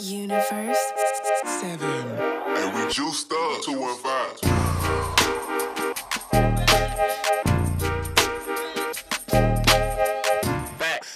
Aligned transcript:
Universe. 0.00 0.78
Seven. 1.44 1.88
And 1.88 2.74
we 2.74 2.92
juiced 2.92 3.32
up 3.32 3.62
215. 3.62 4.50
Facts. 10.78 11.14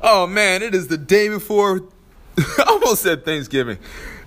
Oh 0.00 0.26
man, 0.28 0.62
it 0.62 0.76
is 0.76 0.86
the 0.86 0.98
day 0.98 1.28
before. 1.28 1.82
I 2.38 2.64
almost 2.68 3.02
said 3.02 3.24
Thanksgiving. 3.24 3.78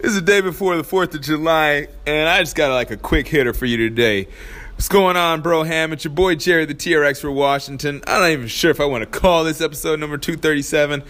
It's 0.01 0.15
the 0.15 0.21
day 0.21 0.41
before 0.41 0.75
the 0.75 0.83
Fourth 0.83 1.15
of 1.15 1.21
July, 1.21 1.87
and 2.05 2.27
I 2.27 2.41
just 2.41 2.57
got 2.57 2.73
like 2.73 2.91
a 2.91 2.97
quick 2.97 3.27
hitter 3.29 3.53
for 3.53 3.65
you 3.65 3.77
today. 3.77 4.27
What's 4.75 4.89
going 4.89 5.15
on, 5.15 5.41
bro? 5.41 5.63
Ham? 5.63 5.93
It's 5.93 6.03
your 6.03 6.11
boy 6.11 6.35
Jerry, 6.35 6.65
the 6.65 6.73
TR 6.73 7.05
expert 7.05 7.31
Washington. 7.31 8.01
I'm 8.05 8.19
not 8.19 8.29
even 8.31 8.47
sure 8.47 8.71
if 8.71 8.81
I 8.81 8.85
want 8.85 9.09
to 9.09 9.19
call 9.19 9.45
this 9.45 9.61
episode 9.61 10.01
number 10.01 10.17
237. 10.17 11.01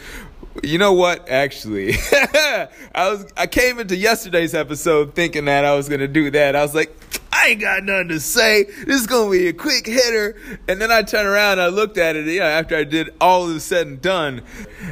You 0.64 0.78
know 0.78 0.94
what? 0.94 1.30
Actually, 1.30 1.94
I 2.14 2.68
was 2.96 3.28
I 3.36 3.46
came 3.48 3.80
into 3.80 3.96
yesterday's 3.96 4.56
episode 4.56 5.14
thinking 5.14 5.46
that 5.46 5.66
I 5.66 5.76
was 5.76 5.90
gonna 5.90 6.08
do 6.08 6.32
that. 6.32 6.56
I 6.56 6.62
was 6.62 6.74
like, 6.74 6.96
I 7.32 7.50
ain't 7.50 7.62
got 7.62 7.84
nothing 7.84 8.08
to 8.10 8.20
say. 8.22 8.64
This 8.64 9.02
is 9.02 9.08
gonna 9.08 9.30
be 9.30 9.48
a 9.50 9.54
quick 9.54 9.86
hitter. 9.86 10.36
And 10.70 10.80
then 10.82 10.92
I 10.92 11.04
turned 11.04 11.28
around 11.28 11.60
I 11.60 11.68
looked 11.68 11.98
at 11.98 12.16
it, 12.16 12.26
yeah, 12.26 12.46
after 12.46 12.76
I 12.76 12.86
did 12.86 13.14
all 13.20 13.50
of 13.50 13.62
said 13.62 13.88
and 13.88 14.02
done, 14.02 14.42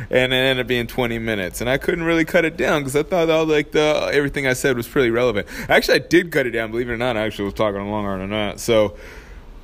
and 0.09 0.33
it 0.33 0.35
ended 0.35 0.59
up 0.59 0.67
being 0.67 0.85
20 0.85 1.17
minutes. 1.19 1.61
And 1.61 1.69
I 1.69 1.77
couldn't 1.77 2.03
really 2.03 2.25
cut 2.25 2.43
it 2.43 2.57
down 2.57 2.81
because 2.81 2.95
I 2.95 3.03
thought 3.03 3.29
all 3.29 3.45
like 3.45 3.71
the 3.71 4.09
everything 4.13 4.45
I 4.45 4.53
said 4.53 4.75
was 4.75 4.87
pretty 4.87 5.09
relevant. 5.09 5.47
Actually, 5.69 5.95
I 5.95 6.07
did 6.07 6.31
cut 6.31 6.45
it 6.45 6.51
down. 6.51 6.71
Believe 6.71 6.89
it 6.89 6.93
or 6.93 6.97
not, 6.97 7.15
I 7.15 7.21
actually 7.21 7.45
was 7.45 7.53
talking 7.53 7.81
longer 7.89 8.17
than 8.17 8.31
that. 8.31 8.59
So. 8.59 8.97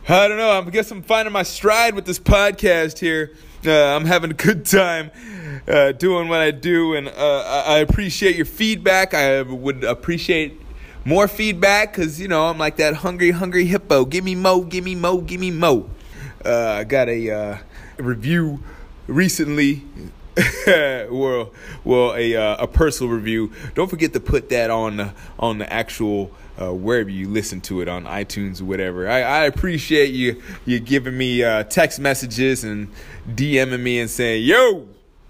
I 0.08 0.28
don't 0.28 0.38
know. 0.38 0.50
I 0.50 0.68
guess 0.72 0.90
I'm 0.90 1.04
finding 1.04 1.32
my 1.32 1.44
stride 1.44 1.94
with 1.94 2.06
this 2.06 2.18
podcast 2.18 2.98
here. 2.98 3.36
Uh, 3.66 3.96
I'm 3.96 4.06
having 4.06 4.32
a 4.32 4.36
good 4.36 4.66
time 4.66 5.12
uh, 5.68 5.92
doing 5.92 6.30
what 6.30 6.40
I 6.40 6.52
do, 6.52 6.94
and 6.94 7.10
uh, 7.10 7.64
I 7.68 7.80
appreciate 7.80 8.38
your 8.38 8.46
feedback. 8.46 9.14
I 9.14 9.42
would 9.42 9.84
appreciate 9.84 10.62
more 11.04 11.28
feedback 11.28 11.92
because 11.92 12.22
you 12.22 12.30
know 12.30 12.46
I'm 12.46 12.58
like 12.58 12.78
that 12.78 12.96
hungry, 12.96 13.32
hungry 13.32 13.66
hippo. 13.66 14.06
Give 14.06 14.24
me 14.24 14.36
mo, 14.36 14.62
give 14.62 14.86
me 14.86 14.96
mo, 14.96 15.20
give 15.20 15.42
me 15.42 15.52
mo. 15.52 15.90
Uh, 16.46 16.78
I 16.80 16.84
got 16.86 17.10
a 17.10 17.32
uh, 17.32 17.58
review 17.98 18.64
recently. 19.08 19.84
well, 20.68 21.52
well, 21.84 22.16
a 22.16 22.36
uh, 22.38 22.64
a 22.64 22.68
personal 22.68 23.12
review. 23.12 23.52
Don't 23.76 23.90
forget 23.90 24.14
to 24.14 24.22
put 24.22 24.48
that 24.50 24.70
on 24.70 25.14
on 25.38 25.58
the 25.58 25.72
actual 25.72 26.32
uh, 26.60 26.74
wherever 26.74 27.10
you 27.10 27.30
listen 27.30 27.62
to 27.62 27.82
it 27.82 27.88
on 27.88 28.04
iTunes 28.06 28.62
or 28.62 28.66
whatever. 28.66 29.10
I, 29.10 29.22
I 29.22 29.46
appreciate 29.46 30.12
you 30.12 30.42
you 30.66 30.80
giving 30.80 31.18
me 31.18 31.44
uh, 31.44 31.64
text 31.64 32.00
messages 32.00 32.64
and 32.64 32.90
DMing 33.28 33.80
me 33.80 34.00
and 34.00 34.10
saying, 34.10 34.44
"Yo, 34.44 34.88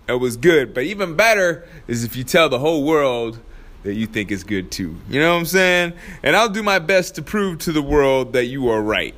that 0.08 0.18
was 0.18 0.38
good." 0.38 0.74
But 0.74 0.84
even 0.84 1.16
better 1.16 1.68
is 1.88 2.04
if 2.04 2.16
you 2.16 2.24
tell 2.24 2.50
the 2.50 2.60
whole 2.60 2.84
world 2.84 3.40
that 3.84 3.94
you 3.94 4.08
think 4.08 4.32
is 4.32 4.44
good 4.44 4.72
too. 4.72 4.98
You 5.10 5.20
know 5.20 5.34
what 5.34 5.40
I'm 5.40 5.46
saying? 5.46 5.94
And 6.24 6.36
I'll 6.36 6.50
do 6.50 6.64
my 6.64 6.80
best 6.80 7.16
to 7.16 7.22
prove 7.22 7.60
to 7.60 7.72
the 7.72 7.82
world 7.82 8.34
that 8.34 8.46
you 8.46 8.70
are 8.70 8.82
right. 8.82 9.16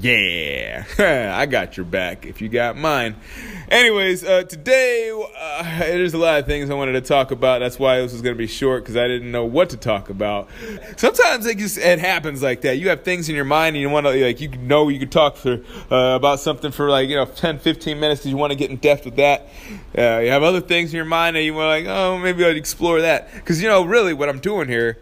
Yeah, 0.00 0.84
I 1.38 1.46
got 1.46 1.76
your 1.76 1.86
back 1.86 2.26
if 2.26 2.40
you 2.40 2.48
got 2.48 2.76
mine. 2.76 3.16
Anyways, 3.68 4.24
uh, 4.24 4.42
today 4.42 5.10
uh, 5.38 5.78
there's 5.78 6.14
a 6.14 6.18
lot 6.18 6.40
of 6.40 6.46
things 6.46 6.68
I 6.68 6.74
wanted 6.74 6.92
to 6.92 7.00
talk 7.00 7.30
about. 7.30 7.60
That's 7.60 7.78
why 7.78 8.00
this 8.00 8.12
was 8.12 8.20
going 8.20 8.34
to 8.34 8.38
be 8.38 8.46
short 8.46 8.82
because 8.82 8.96
I 8.96 9.06
didn't 9.06 9.30
know 9.30 9.44
what 9.44 9.70
to 9.70 9.76
talk 9.76 10.10
about. 10.10 10.48
Sometimes 10.96 11.46
it 11.46 11.58
just 11.58 11.78
it 11.78 11.98
happens 11.98 12.42
like 12.42 12.62
that. 12.62 12.78
You 12.78 12.88
have 12.88 13.02
things 13.02 13.28
in 13.28 13.34
your 13.34 13.44
mind 13.44 13.76
and 13.76 13.82
you 13.82 13.88
want 13.88 14.06
to 14.06 14.24
like 14.24 14.40
you 14.40 14.48
know 14.48 14.88
you 14.88 14.98
could 14.98 15.12
talk 15.12 15.36
for 15.36 15.60
uh, 15.90 16.16
about 16.16 16.40
something 16.40 16.72
for 16.72 16.90
like 16.90 17.08
you 17.08 17.16
know 17.16 17.24
10, 17.24 17.58
15 17.58 18.00
minutes 18.00 18.20
because 18.20 18.30
you 18.30 18.36
want 18.36 18.52
to 18.52 18.58
get 18.58 18.70
in 18.70 18.76
depth 18.76 19.04
with 19.04 19.16
that. 19.16 19.48
Uh, 19.96 20.18
you 20.18 20.30
have 20.30 20.42
other 20.42 20.60
things 20.60 20.92
in 20.92 20.96
your 20.96 21.04
mind 21.04 21.36
and 21.36 21.46
you 21.46 21.54
want 21.54 21.68
like 21.68 21.86
oh 21.86 22.18
maybe 22.18 22.44
I'd 22.44 22.56
explore 22.56 23.00
that 23.00 23.32
because 23.34 23.62
you 23.62 23.68
know 23.68 23.84
really 23.84 24.12
what 24.12 24.28
I'm 24.28 24.40
doing 24.40 24.68
here 24.68 24.98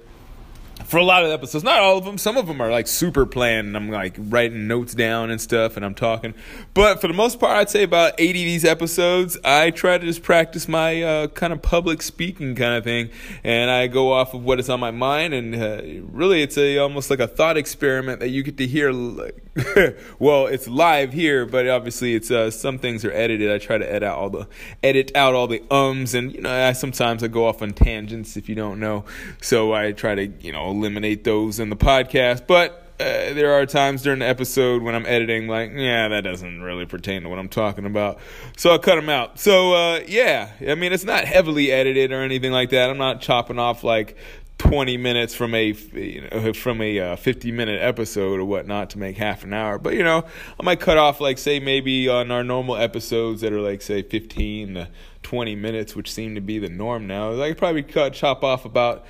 for 0.92 0.98
a 0.98 1.04
lot 1.04 1.22
of 1.22 1.30
the 1.30 1.34
episodes, 1.34 1.64
not 1.64 1.78
all 1.78 1.97
of 1.97 2.04
them. 2.04 2.19
Some 2.19 2.36
of 2.36 2.47
them 2.47 2.60
are 2.60 2.70
like 2.70 2.86
super 2.86 3.25
planned, 3.25 3.69
and 3.69 3.76
I'm 3.78 3.88
like 3.88 4.14
writing 4.19 4.69
notes 4.69 4.92
down 4.92 5.30
and 5.30 5.41
stuff, 5.41 5.75
and 5.76 5.86
I'm 5.86 5.94
talking. 5.94 6.34
But 6.75 7.00
for 7.00 7.08
the 7.08 7.14
most 7.14 7.41
part, 7.41 7.56
I'd 7.56 7.70
say 7.70 7.82
about 7.82 8.12
80 8.19 8.42
of 8.42 8.44
these 8.44 8.64
episodes, 8.66 9.38
I 9.42 9.70
try 9.70 9.97
to 9.97 10.04
just 10.04 10.22
practice 10.22 10.69
my 10.69 11.02
uh, 11.02 11.26
kind 11.28 11.54
of 11.54 11.62
public 11.62 12.02
speaking 12.02 12.54
kind 12.54 12.75
of 12.75 12.84
thing, 12.84 13.08
and 13.42 13.70
I 13.70 13.86
go 13.86 14.12
off 14.12 14.34
of 14.34 14.44
what 14.44 14.60
is 14.60 14.69
on 14.69 14.81
my 14.81 14.91
mind, 14.91 15.32
and 15.32 15.54
uh, 15.54 15.81
really, 16.12 16.42
it's 16.42 16.58
a 16.58 16.76
almost 16.76 17.08
like 17.08 17.20
a 17.20 17.26
thought 17.26 17.56
experiment 17.56 18.20
that 18.20 18.28
you 18.28 18.42
get 18.42 18.58
to 18.58 18.66
hear. 18.66 18.92
Like, 18.92 19.41
well, 20.18 20.46
it's 20.46 20.66
live 20.66 21.12
here, 21.12 21.44
but 21.44 21.68
obviously, 21.68 22.14
it's 22.14 22.30
uh, 22.30 22.50
some 22.50 22.78
things 22.78 23.04
are 23.04 23.12
edited. 23.12 23.50
I 23.50 23.58
try 23.58 23.76
to 23.76 23.86
edit 23.86 24.02
out 24.02 24.18
all 24.18 24.30
the 24.30 24.48
edit 24.82 25.12
out 25.14 25.34
all 25.34 25.46
the 25.46 25.62
ums, 25.70 26.14
and 26.14 26.32
you 26.34 26.40
know, 26.40 26.50
I 26.50 26.72
sometimes 26.72 27.22
I 27.22 27.28
go 27.28 27.46
off 27.46 27.60
on 27.60 27.72
tangents 27.72 28.36
if 28.38 28.48
you 28.48 28.54
don't 28.54 28.80
know. 28.80 29.04
So 29.42 29.74
I 29.74 29.92
try 29.92 30.14
to 30.14 30.26
you 30.26 30.52
know 30.52 30.70
eliminate 30.70 31.24
those 31.24 31.60
in 31.60 31.70
the 31.70 31.76
podcast, 31.76 32.46
but. 32.46 32.78
Uh, 33.00 33.32
there 33.32 33.52
are 33.54 33.66
times 33.66 34.02
during 34.02 34.20
the 34.20 34.28
episode 34.28 34.80
when 34.80 34.94
I'm 34.94 35.06
editing, 35.06 35.48
like, 35.48 35.72
yeah, 35.74 36.06
that 36.08 36.20
doesn't 36.20 36.62
really 36.62 36.86
pertain 36.86 37.22
to 37.22 37.28
what 37.28 37.40
I'm 37.40 37.48
talking 37.48 37.84
about. 37.84 38.20
So 38.56 38.70
I'll 38.70 38.78
cut 38.78 38.94
them 38.94 39.08
out. 39.08 39.40
So, 39.40 39.72
uh, 39.72 40.00
yeah, 40.06 40.50
I 40.69 40.76
mean, 40.76 40.92
it's 40.92 41.02
not 41.02 41.24
heavily 41.24 41.72
edited 41.72 42.12
or 42.12 42.22
anything 42.22 42.52
like 42.52 42.70
that. 42.70 42.90
I'm 42.90 42.98
not 42.98 43.20
chopping 43.20 43.58
off 43.58 43.82
like 43.82 44.16
20 44.62 44.97
minutes 44.97 45.34
from 45.34 45.55
a 45.55 45.73
you 45.93 46.28
know, 46.31 46.53
from 46.53 46.81
a 46.81 46.99
uh, 46.99 47.17
50 47.17 47.50
minute 47.50 47.83
episode 47.83 48.39
or 48.39 48.45
whatnot 48.45 48.91
to 48.91 48.99
make 48.99 49.17
half 49.17 49.43
an 49.43 49.53
hour. 49.53 49.77
But 49.77 49.95
you 49.95 50.05
know, 50.05 50.25
I 50.59 50.62
might 50.62 50.78
cut 50.78 50.99
off 50.99 51.21
like 51.21 51.39
say 51.39 51.59
maybe 51.59 52.09
on 52.09 52.31
our 52.31 52.45
normal 52.45 52.77
episodes 52.77 53.41
that 53.41 53.53
are 53.53 53.61
like 53.61 53.83
say 53.83 54.03
15 54.03 54.75
to 54.75 54.89
20 55.25 55.56
minutes, 55.56 55.97
which 55.97 56.12
seem 56.12 56.37
to 56.37 56.41
be 56.41 56.61
the 56.61 56.69
norm 56.69 57.09
now. 57.09 57.41
I 57.43 57.49
could 57.49 57.59
probably 57.59 57.83
cut 57.83 58.12
chop 58.12 58.45
off 58.45 58.65
about 58.65 59.05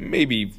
maybe 0.00 0.54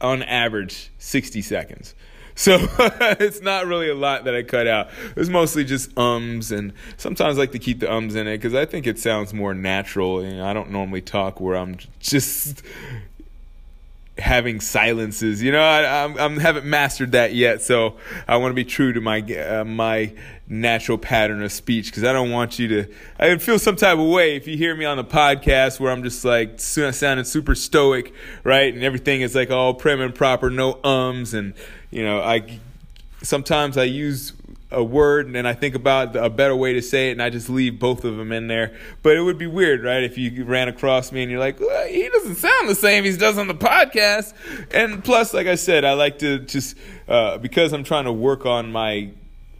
on 0.00 0.22
average 0.22 0.92
60 0.98 1.42
seconds. 1.42 1.94
So 2.36 2.58
it's 3.18 3.40
not 3.40 3.66
really 3.66 3.88
a 3.88 3.94
lot 3.94 4.24
that 4.24 4.36
I 4.36 4.44
cut 4.44 4.68
out. 4.68 4.90
It's 5.16 5.30
mostly 5.30 5.64
just 5.64 5.96
ums, 5.98 6.52
and 6.52 6.74
sometimes 6.96 7.38
I 7.38 7.40
like 7.40 7.52
to 7.52 7.58
keep 7.58 7.80
the 7.80 7.92
ums 7.92 8.14
in 8.14 8.28
it 8.28 8.36
because 8.36 8.54
I 8.54 8.66
think 8.66 8.86
it 8.86 9.00
sounds 9.00 9.34
more 9.34 9.52
natural. 9.52 10.22
Know, 10.22 10.46
I 10.46 10.52
don't 10.52 10.70
normally 10.70 11.00
talk 11.00 11.40
where 11.40 11.56
I'm 11.56 11.78
just 11.98 12.62
having 14.18 14.60
silences. 14.60 15.42
You 15.42 15.52
know, 15.52 15.62
I, 15.62 16.04
I'm, 16.04 16.18
I'm 16.18 16.38
haven't 16.38 16.66
mastered 16.66 17.12
that 17.12 17.34
yet, 17.34 17.62
so 17.62 17.96
I 18.26 18.36
want 18.36 18.50
to 18.50 18.54
be 18.54 18.64
true 18.64 18.92
to 18.92 19.00
my 19.00 19.20
uh, 19.20 19.64
my 19.64 20.12
natural 20.48 20.96
pattern 20.96 21.42
of 21.42 21.50
speech 21.52 21.86
because 21.86 22.04
I 22.04 22.12
don't 22.12 22.30
want 22.30 22.58
you 22.58 22.68
to. 22.68 22.94
I 23.18 23.36
feel 23.38 23.58
some 23.58 23.76
type 23.76 23.98
of 23.98 24.08
way 24.08 24.36
if 24.36 24.46
you 24.46 24.56
hear 24.56 24.74
me 24.74 24.84
on 24.84 24.96
the 24.96 25.04
podcast 25.04 25.80
where 25.80 25.92
I'm 25.92 26.02
just 26.02 26.24
like 26.24 26.58
sounding 26.60 27.24
super 27.24 27.54
stoic, 27.54 28.12
right, 28.44 28.72
and 28.72 28.82
everything 28.82 29.20
is 29.20 29.34
like 29.34 29.50
all 29.50 29.74
prim 29.74 30.00
and 30.00 30.14
proper, 30.14 30.50
no 30.50 30.80
ums, 30.82 31.34
and 31.34 31.54
you 31.90 32.04
know, 32.04 32.20
I 32.20 32.60
sometimes 33.22 33.76
I 33.76 33.84
use 33.84 34.32
a 34.76 34.84
word 34.84 35.34
and 35.34 35.48
I 35.48 35.54
think 35.54 35.74
about 35.74 36.14
a 36.14 36.28
better 36.28 36.54
way 36.54 36.74
to 36.74 36.82
say 36.82 37.08
it 37.08 37.12
and 37.12 37.22
I 37.22 37.30
just 37.30 37.48
leave 37.48 37.80
both 37.80 38.04
of 38.04 38.16
them 38.18 38.30
in 38.30 38.46
there. 38.46 38.76
But 39.02 39.16
it 39.16 39.22
would 39.22 39.38
be 39.38 39.46
weird, 39.46 39.82
right? 39.82 40.04
If 40.04 40.18
you 40.18 40.44
ran 40.44 40.68
across 40.68 41.10
me 41.10 41.22
and 41.22 41.30
you're 41.30 41.40
like, 41.40 41.58
well, 41.58 41.88
he 41.88 42.06
doesn't 42.10 42.34
sound 42.36 42.68
the 42.68 42.74
same 42.74 43.04
he 43.04 43.16
does 43.16 43.38
on 43.38 43.48
the 43.48 43.54
podcast. 43.54 44.34
And 44.72 45.02
plus, 45.02 45.32
like 45.32 45.46
I 45.46 45.54
said, 45.54 45.86
I 45.86 45.94
like 45.94 46.18
to 46.18 46.40
just, 46.40 46.76
uh, 47.08 47.38
because 47.38 47.72
I'm 47.72 47.84
trying 47.84 48.04
to 48.04 48.12
work 48.12 48.44
on 48.44 48.70
my 48.70 49.12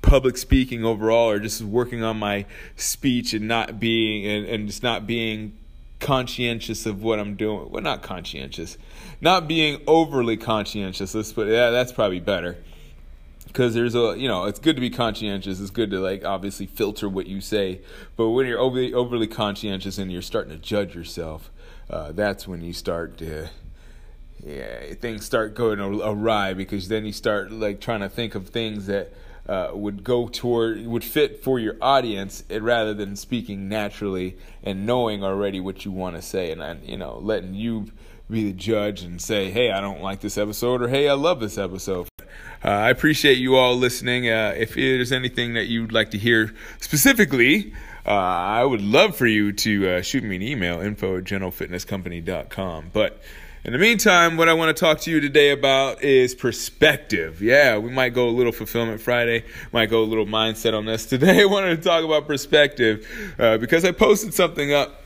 public 0.02 0.36
speaking 0.36 0.84
overall 0.84 1.30
or 1.30 1.40
just 1.40 1.62
working 1.62 2.04
on 2.04 2.18
my 2.18 2.44
speech 2.76 3.32
and 3.32 3.48
not 3.48 3.80
being, 3.80 4.26
and, 4.26 4.46
and 4.46 4.66
just 4.68 4.82
not 4.82 5.06
being 5.06 5.56
conscientious 5.98 6.84
of 6.84 7.02
what 7.02 7.18
I'm 7.18 7.36
doing. 7.36 7.70
Well, 7.70 7.82
not 7.82 8.02
conscientious, 8.02 8.76
not 9.22 9.48
being 9.48 9.80
overly 9.86 10.36
conscientious. 10.36 11.14
Let's 11.14 11.32
put 11.32 11.48
yeah, 11.48 11.70
that's 11.70 11.90
probably 11.90 12.20
better 12.20 12.58
because 13.46 13.74
there's 13.74 13.94
a 13.94 14.14
you 14.18 14.28
know 14.28 14.44
it's 14.44 14.58
good 14.58 14.76
to 14.76 14.80
be 14.80 14.90
conscientious. 14.90 15.60
It's 15.60 15.70
good 15.70 15.90
to 15.90 16.00
like 16.00 16.24
obviously 16.24 16.66
filter 16.66 17.08
what 17.08 17.26
you 17.26 17.40
say. 17.40 17.80
But 18.16 18.30
when 18.30 18.46
you're 18.46 18.60
overly 18.60 18.92
overly 18.92 19.26
conscientious 19.26 19.98
and 19.98 20.12
you're 20.12 20.22
starting 20.22 20.52
to 20.52 20.58
judge 20.58 20.94
yourself 20.94 21.50
uh, 21.88 22.12
that's 22.12 22.48
when 22.48 22.62
you 22.62 22.72
start 22.72 23.18
to 23.18 23.48
yeah 24.44 24.92
things 24.94 25.24
start 25.24 25.54
going 25.54 25.80
awry 25.80 26.52
because 26.52 26.88
then 26.88 27.06
you 27.06 27.12
start 27.12 27.50
like 27.50 27.80
trying 27.80 28.00
to 28.00 28.08
think 28.08 28.34
of 28.34 28.48
things 28.48 28.86
that 28.86 29.12
uh, 29.48 29.70
would 29.72 30.02
go 30.02 30.28
toward 30.28 30.84
would 30.86 31.04
fit 31.04 31.42
for 31.42 31.58
your 31.58 31.76
audience 31.80 32.44
it, 32.48 32.62
rather 32.62 32.92
than 32.92 33.16
speaking 33.16 33.68
naturally 33.68 34.36
and 34.62 34.84
knowing 34.84 35.22
already 35.22 35.60
what 35.60 35.84
you 35.84 35.90
want 35.90 36.16
to 36.16 36.22
say 36.22 36.50
and, 36.50 36.60
and 36.60 36.84
you 36.84 36.96
know 36.96 37.18
letting 37.18 37.54
you 37.54 37.86
be 38.28 38.44
the 38.44 38.52
judge 38.52 39.02
and 39.02 39.22
say 39.22 39.50
hey 39.50 39.70
i 39.70 39.80
don't 39.80 40.02
like 40.02 40.20
this 40.20 40.36
episode 40.36 40.82
or 40.82 40.88
hey 40.88 41.08
i 41.08 41.14
love 41.14 41.40
this 41.40 41.56
episode 41.56 42.08
uh, 42.64 42.68
I 42.68 42.90
appreciate 42.90 43.38
you 43.38 43.56
all 43.56 43.76
listening. 43.76 44.28
Uh, 44.28 44.54
if 44.56 44.74
there's 44.74 45.12
anything 45.12 45.54
that 45.54 45.66
you'd 45.66 45.92
like 45.92 46.10
to 46.12 46.18
hear 46.18 46.54
specifically, 46.80 47.72
uh, 48.04 48.10
I 48.10 48.64
would 48.64 48.80
love 48.82 49.16
for 49.16 49.26
you 49.26 49.52
to 49.52 49.88
uh, 49.88 50.02
shoot 50.02 50.22
me 50.24 50.36
an 50.36 50.42
email, 50.42 50.80
info 50.80 51.18
at 51.18 51.24
generalfitnesscompany.com. 51.24 52.90
But 52.92 53.20
In 53.64 53.72
the 53.72 53.78
meantime, 53.78 54.36
what 54.36 54.48
I 54.48 54.52
want 54.54 54.76
to 54.76 54.80
talk 54.80 55.00
to 55.00 55.10
you 55.10 55.18
today 55.20 55.50
about 55.50 56.00
is 56.04 56.36
perspective. 56.36 57.42
Yeah, 57.42 57.78
we 57.78 57.90
might 57.90 58.10
go 58.14 58.28
a 58.28 58.30
little 58.30 58.52
fulfillment 58.52 59.00
Friday, 59.00 59.44
might 59.72 59.90
go 59.90 60.02
a 60.02 60.06
little 60.06 60.24
mindset 60.26 60.72
on 60.72 60.84
this. 60.84 61.04
Today, 61.14 61.42
I 61.42 61.46
wanted 61.46 61.76
to 61.76 61.82
talk 61.82 62.04
about 62.04 62.28
perspective 62.28 63.34
uh, 63.40 63.58
because 63.58 63.84
I 63.84 63.90
posted 63.90 64.34
something 64.34 64.72
up 64.72 65.02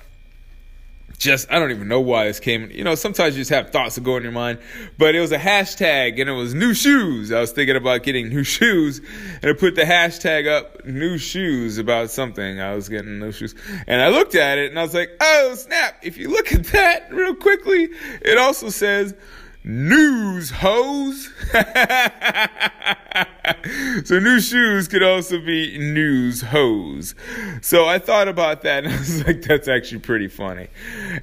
just 1.20 1.52
I 1.52 1.58
don't 1.58 1.70
even 1.70 1.87
know 1.87 2.00
why 2.00 2.25
this 2.25 2.40
came. 2.40 2.70
You 2.70 2.82
know, 2.82 2.94
sometimes 2.94 3.37
you 3.37 3.43
just 3.43 3.50
have 3.50 3.70
thoughts 3.70 3.94
that 3.94 4.00
go 4.02 4.17
in 4.17 4.22
your 4.22 4.32
mind. 4.32 4.58
But 4.96 5.14
it 5.14 5.20
was 5.20 5.31
a 5.32 5.38
hashtag 5.38 6.19
and 6.19 6.31
it 6.31 6.32
was 6.32 6.55
new 6.55 6.72
shoes. 6.72 7.31
I 7.31 7.40
was 7.40 7.52
thinking 7.52 7.76
about 7.76 8.02
getting 8.02 8.31
new 8.31 8.43
shoes 8.43 9.00
and 9.43 9.50
I 9.50 9.52
put 9.52 9.76
the 9.76 9.82
hashtag 9.82 10.49
up 10.49 10.84
new 10.87 11.19
shoes 11.19 11.76
about 11.76 12.11
something. 12.11 12.61
I 12.61 12.75
was 12.75 12.88
getting 12.88 13.19
new 13.19 13.32
shoes. 13.32 13.55
And 13.87 14.00
I 14.00 14.08
looked 14.08 14.34
at 14.34 14.58
it 14.58 14.70
and 14.70 14.78
I 14.78 14.82
was 14.82 14.94
like, 14.94 15.11
oh 15.20 15.55
snap. 15.56 15.96
If 16.02 16.17
you 16.17 16.31
look 16.31 16.52
at 16.52 16.64
that 16.69 17.12
real 17.12 17.34
quickly, 17.34 17.90
it 18.22 18.38
also 18.38 18.70
says 18.70 19.14
news 19.62 20.51
hose. 20.51 21.29
so 24.05 24.19
new 24.19 24.41
shoes 24.41 24.89
could 24.89 25.03
also 25.03 25.39
be 25.39 25.77
news 25.79 26.41
hose. 26.41 27.15
So 27.61 27.87
I 27.87 27.99
thought 27.99 28.29
about 28.29 28.62
that 28.62 28.85
and 28.85 28.93
I 28.95 28.99
was 28.99 29.27
like, 29.27 29.43
that's 29.43 29.69
actually 29.69 30.01
pretty 30.01 30.29
funny. 30.29 30.69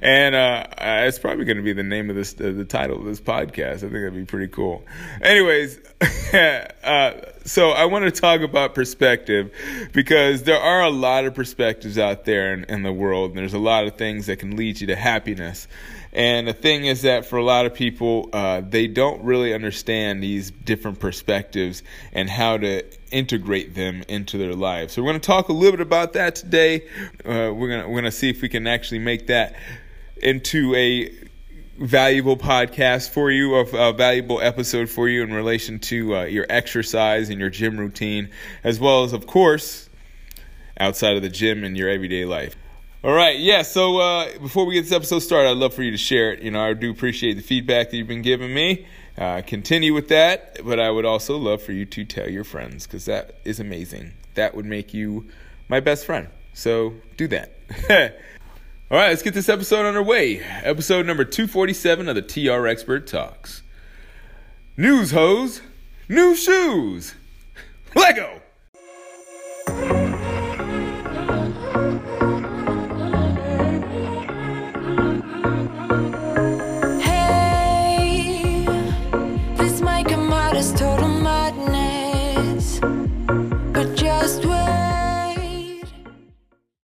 And 0.00 0.34
uh, 0.34 0.66
uh 0.78 1.04
it's 1.06 1.18
probably 1.18 1.44
going 1.44 1.56
to 1.56 1.62
be 1.62 1.72
the 1.72 1.82
name 1.82 2.10
of 2.10 2.16
this, 2.16 2.34
uh, 2.34 2.52
the 2.52 2.64
title 2.64 2.98
of 2.98 3.04
this 3.04 3.20
podcast. 3.20 3.76
I 3.76 3.78
think 3.78 3.92
that'd 3.92 4.14
be 4.14 4.24
pretty 4.24 4.48
cool. 4.48 4.84
Anyways, 5.20 5.80
uh, 6.32 7.12
so 7.44 7.70
I 7.70 7.86
want 7.86 8.04
to 8.04 8.10
talk 8.10 8.42
about 8.42 8.74
perspective 8.74 9.50
because 9.92 10.44
there 10.44 10.60
are 10.60 10.82
a 10.82 10.90
lot 10.90 11.24
of 11.24 11.34
perspectives 11.34 11.98
out 11.98 12.24
there 12.24 12.52
in, 12.52 12.64
in 12.64 12.82
the 12.82 12.92
world. 12.92 13.30
And 13.30 13.38
there's 13.38 13.54
a 13.54 13.58
lot 13.58 13.86
of 13.86 13.96
things 13.96 14.26
that 14.26 14.38
can 14.38 14.56
lead 14.56 14.80
you 14.80 14.86
to 14.88 14.96
happiness. 14.96 15.66
And 16.18 16.48
the 16.48 16.52
thing 16.52 16.84
is 16.84 17.02
that 17.02 17.26
for 17.26 17.36
a 17.36 17.44
lot 17.44 17.64
of 17.64 17.74
people, 17.74 18.28
uh, 18.32 18.60
they 18.60 18.88
don't 18.88 19.22
really 19.22 19.54
understand 19.54 20.20
these 20.20 20.50
different 20.50 20.98
perspectives 20.98 21.84
and 22.12 22.28
how 22.28 22.56
to 22.56 22.84
integrate 23.12 23.76
them 23.76 24.02
into 24.08 24.36
their 24.36 24.56
lives. 24.56 24.94
So 24.94 25.02
we're 25.02 25.12
going 25.12 25.20
to 25.20 25.26
talk 25.26 25.48
a 25.48 25.52
little 25.52 25.70
bit 25.70 25.80
about 25.80 26.14
that 26.14 26.34
today. 26.34 26.88
Uh, 27.24 27.54
we're 27.54 27.68
going 27.68 27.82
to 27.82 27.88
we're 27.88 28.00
going 28.00 28.04
to 28.04 28.10
see 28.10 28.30
if 28.30 28.42
we 28.42 28.48
can 28.48 28.66
actually 28.66 28.98
make 28.98 29.28
that 29.28 29.54
into 30.16 30.74
a 30.74 31.08
valuable 31.78 32.36
podcast 32.36 33.10
for 33.10 33.30
you, 33.30 33.54
a, 33.54 33.90
a, 33.90 33.92
valuable 33.92 34.40
episode 34.40 34.90
for 34.90 35.08
you 35.08 35.22
in 35.22 35.32
relation 35.32 35.78
to 35.78 36.16
uh, 36.16 36.24
your 36.24 36.46
exercise 36.50 37.30
and 37.30 37.38
your 37.38 37.50
gym 37.50 37.78
routine, 37.78 38.28
as 38.64 38.80
well 38.80 39.04
as, 39.04 39.12
of 39.12 39.28
course, 39.28 39.88
outside 40.80 41.14
of 41.14 41.22
the 41.22 41.28
gym 41.28 41.62
and 41.62 41.76
your 41.76 41.88
everyday 41.88 42.24
life. 42.24 42.56
All 43.04 43.12
right, 43.12 43.38
yeah. 43.38 43.62
So 43.62 43.98
uh, 43.98 44.38
before 44.38 44.66
we 44.66 44.74
get 44.74 44.82
this 44.82 44.92
episode 44.92 45.20
started, 45.20 45.50
I'd 45.50 45.56
love 45.56 45.72
for 45.72 45.84
you 45.84 45.92
to 45.92 45.96
share 45.96 46.32
it. 46.32 46.42
You 46.42 46.50
know, 46.50 46.60
I 46.60 46.72
do 46.72 46.90
appreciate 46.90 47.34
the 47.34 47.42
feedback 47.42 47.90
that 47.90 47.96
you've 47.96 48.08
been 48.08 48.22
giving 48.22 48.52
me. 48.52 48.86
Uh, 49.16 49.40
continue 49.46 49.94
with 49.94 50.08
that, 50.08 50.58
but 50.64 50.80
I 50.80 50.90
would 50.90 51.04
also 51.04 51.36
love 51.36 51.62
for 51.62 51.70
you 51.70 51.86
to 51.86 52.04
tell 52.04 52.28
your 52.28 52.42
friends 52.42 52.86
because 52.86 53.04
that 53.04 53.36
is 53.44 53.60
amazing. 53.60 54.14
That 54.34 54.56
would 54.56 54.66
make 54.66 54.92
you 54.92 55.26
my 55.68 55.78
best 55.78 56.06
friend. 56.06 56.28
So 56.54 56.94
do 57.16 57.28
that. 57.28 57.52
All 58.90 58.98
right, 58.98 59.08
let's 59.08 59.22
get 59.22 59.34
this 59.34 59.48
episode 59.48 59.86
underway. 59.86 60.40
Episode 60.40 61.06
number 61.06 61.24
247 61.24 62.08
of 62.08 62.16
the 62.16 62.22
TR 62.22 62.66
Expert 62.66 63.06
Talks. 63.06 63.62
News 64.76 65.12
hose, 65.12 65.62
new 66.08 66.34
shoes, 66.34 67.14
Lego. 67.94 68.40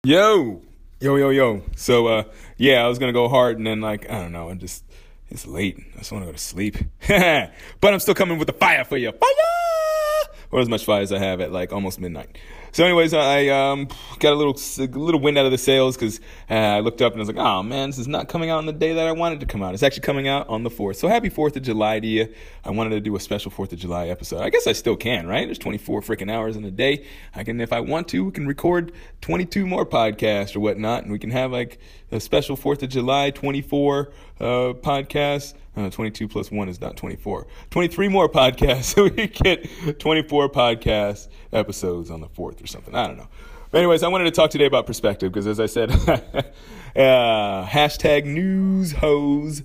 Yo, 0.06 0.62
yo, 1.00 1.16
yo, 1.16 1.32
yo. 1.32 1.64
So, 1.76 2.06
uh, 2.06 2.24
yeah, 2.58 2.86
I 2.86 2.88
was 2.88 3.00
gonna 3.00 3.12
go 3.12 3.28
hard, 3.28 3.58
and 3.58 3.66
then 3.66 3.82
like 3.82 4.08
I 4.08 4.22
don't 4.22 4.32
know, 4.32 4.50
I'm 4.50 4.60
just 4.60 4.84
it's 5.30 5.48
late. 5.48 5.80
I 5.96 5.98
just 5.98 6.12
want 6.12 6.22
to 6.22 6.28
go 6.28 6.32
to 6.32 6.38
sleep. 6.38 6.78
but 7.08 7.52
I'm 7.82 8.00
still 8.00 8.14
coming 8.14 8.38
with 8.38 8.46
the 8.46 8.54
fire 8.54 8.84
for 8.84 8.98
you. 8.98 9.12
Fire! 9.12 10.30
Or 10.52 10.60
as 10.60 10.70
much 10.70 10.86
fire 10.86 11.02
as 11.02 11.12
I 11.12 11.18
have 11.18 11.42
at 11.42 11.52
like 11.52 11.74
almost 11.74 12.00
midnight. 12.00 12.38
So, 12.76 12.84
anyways, 12.84 13.14
I 13.14 13.48
um, 13.48 13.88
got 14.20 14.34
a 14.34 14.36
little 14.36 14.54
a 14.80 15.00
little 15.00 15.22
wind 15.22 15.38
out 15.38 15.46
of 15.46 15.52
the 15.54 15.58
sails 15.58 15.96
because 15.96 16.20
uh, 16.50 16.56
I 16.56 16.80
looked 16.82 17.02
up 17.02 17.14
and 17.14 17.22
I 17.22 17.24
was 17.24 17.30
like, 17.30 17.38
"Oh 17.38 17.64
man, 17.64 17.88
this 17.88 17.98
is 17.98 18.06
not 18.06 18.28
coming 18.28 18.50
out 18.50 18.58
on 18.58 18.66
the 18.66 18.74
day 18.74 18.92
that 18.92 19.08
I 19.08 19.14
wanted 19.14 19.40
to 19.40 19.46
come 19.46 19.64
out. 19.64 19.74
It's 19.74 19.82
actually 19.82 20.02
coming 20.02 20.28
out 20.28 20.50
on 20.50 20.64
the 20.64 20.70
fourth. 20.70 20.98
So, 20.98 21.08
happy 21.08 21.30
Fourth 21.30 21.56
of 21.56 21.64
July 21.64 22.02
to 22.02 22.06
you! 22.06 22.28
I 22.66 22.72
wanted 22.72 22.90
to 22.90 23.00
do 23.00 23.16
a 23.16 23.20
special 23.22 23.50
Fourth 23.50 23.72
of 23.72 23.80
July 23.80 24.10
episode. 24.10 24.42
I 24.42 24.50
guess 24.50 24.68
I 24.68 24.74
still 24.74 24.98
can, 24.98 25.26
right? 25.26 25.48
There's 25.48 25.58
24 25.58 26.02
freaking 26.02 26.30
hours 26.30 26.58
in 26.58 26.66
a 26.66 26.72
day. 26.72 27.06
I 27.34 27.46
can, 27.46 27.62
if 27.62 27.72
I 27.72 27.80
want 27.80 28.10
to, 28.10 28.26
we 28.26 28.32
can 28.32 28.46
record 28.46 28.92
22 29.22 29.66
more 29.66 29.86
podcasts 29.86 30.54
or 30.54 30.60
whatnot, 30.60 31.04
and 31.04 31.14
we 31.14 31.20
can 31.20 31.32
have 31.32 31.54
like 31.54 31.80
a 32.12 32.20
special 32.20 32.58
Fourth 32.58 32.84
of 32.84 32.90
July 32.90 33.30
24 33.30 34.12
uh, 34.40 34.74
podcast. 34.74 35.54
Uh, 35.78 35.90
22 35.90 36.28
plus 36.30 36.52
1 36.52 36.70
is 36.70 36.80
not 36.80 36.96
24. 36.96 37.48
23 37.70 38.08
more 38.08 38.30
podcasts. 38.30 38.84
So 38.96 39.04
we 39.04 39.28
get 39.28 40.00
24 40.00 40.50
podcast 40.50 41.28
episodes 41.52 42.10
on 42.10 42.22
the 42.22 42.28
4th 42.28 42.64
or 42.64 42.68
something. 42.68 42.96
I 42.96 43.08
don't 43.08 43.18
know. 43.18 43.28
But 43.72 43.80
anyways, 43.80 44.04
I 44.04 44.08
wanted 44.08 44.26
to 44.26 44.32
talk 44.32 44.52
today 44.52 44.68
about 44.68 44.86
perspective 44.86 45.32
because, 45.34 45.48
as 45.48 45.60
I 45.60 45.66
said, 45.66 45.92
uh, 46.96 47.66
hashtag 47.66 48.24
news 48.26 48.94
hose, 48.94 49.64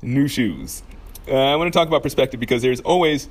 new 0.00 0.28
shoes. 0.28 0.82
Uh, 1.28 1.34
I 1.34 1.56
want 1.56 1.70
to 1.70 1.78
talk 1.78 1.86
about 1.86 2.02
perspective 2.02 2.40
because 2.40 2.62
there's 2.62 2.80
always 2.80 3.28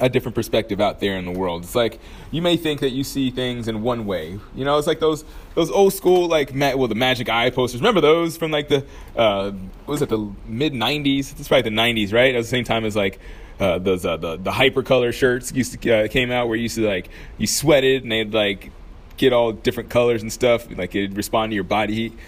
a 0.00 0.08
different 0.08 0.34
perspective 0.34 0.80
out 0.80 1.00
there 1.00 1.16
in 1.16 1.24
the 1.24 1.30
world. 1.30 1.64
It's 1.64 1.74
like 1.74 2.00
you 2.30 2.42
may 2.42 2.56
think 2.56 2.80
that 2.80 2.90
you 2.90 3.04
see 3.04 3.30
things 3.30 3.68
in 3.68 3.82
one 3.82 4.06
way. 4.06 4.38
You 4.54 4.64
know, 4.64 4.78
it's 4.78 4.86
like 4.86 5.00
those 5.00 5.24
those 5.54 5.70
old 5.70 5.92
school 5.92 6.28
like 6.28 6.52
well 6.54 6.88
the 6.88 6.94
Magic 6.94 7.28
Eye 7.28 7.50
posters. 7.50 7.80
Remember 7.80 8.00
those 8.00 8.36
from 8.36 8.50
like 8.50 8.68
the 8.68 8.84
uh, 9.16 9.52
was 9.86 10.02
it 10.02 10.08
the 10.08 10.32
mid 10.46 10.72
'90s? 10.72 11.38
It's 11.38 11.48
probably 11.48 11.70
the 11.70 11.76
'90s, 11.76 12.12
right? 12.12 12.34
At 12.34 12.42
the 12.42 12.48
same 12.48 12.64
time 12.64 12.84
as 12.84 12.96
like. 12.96 13.18
Uh, 13.60 13.78
those 13.78 14.04
uh, 14.04 14.16
the 14.16 14.36
the 14.36 14.50
hypercolor 14.50 15.12
shirts 15.12 15.52
used 15.52 15.80
to 15.80 15.94
uh, 15.94 16.08
came 16.08 16.32
out 16.32 16.48
where 16.48 16.56
you 16.56 16.64
used 16.64 16.74
to 16.74 16.84
like 16.84 17.08
you 17.38 17.46
sweated 17.46 18.02
and 18.02 18.10
they'd 18.10 18.34
like 18.34 18.72
get 19.16 19.32
all 19.32 19.52
different 19.52 19.90
colors 19.90 20.22
and 20.22 20.32
stuff 20.32 20.68
like 20.76 20.92
it'd 20.92 21.16
respond 21.16 21.52
to 21.52 21.54
your 21.54 21.62
body 21.62 21.94
heat 21.94 22.18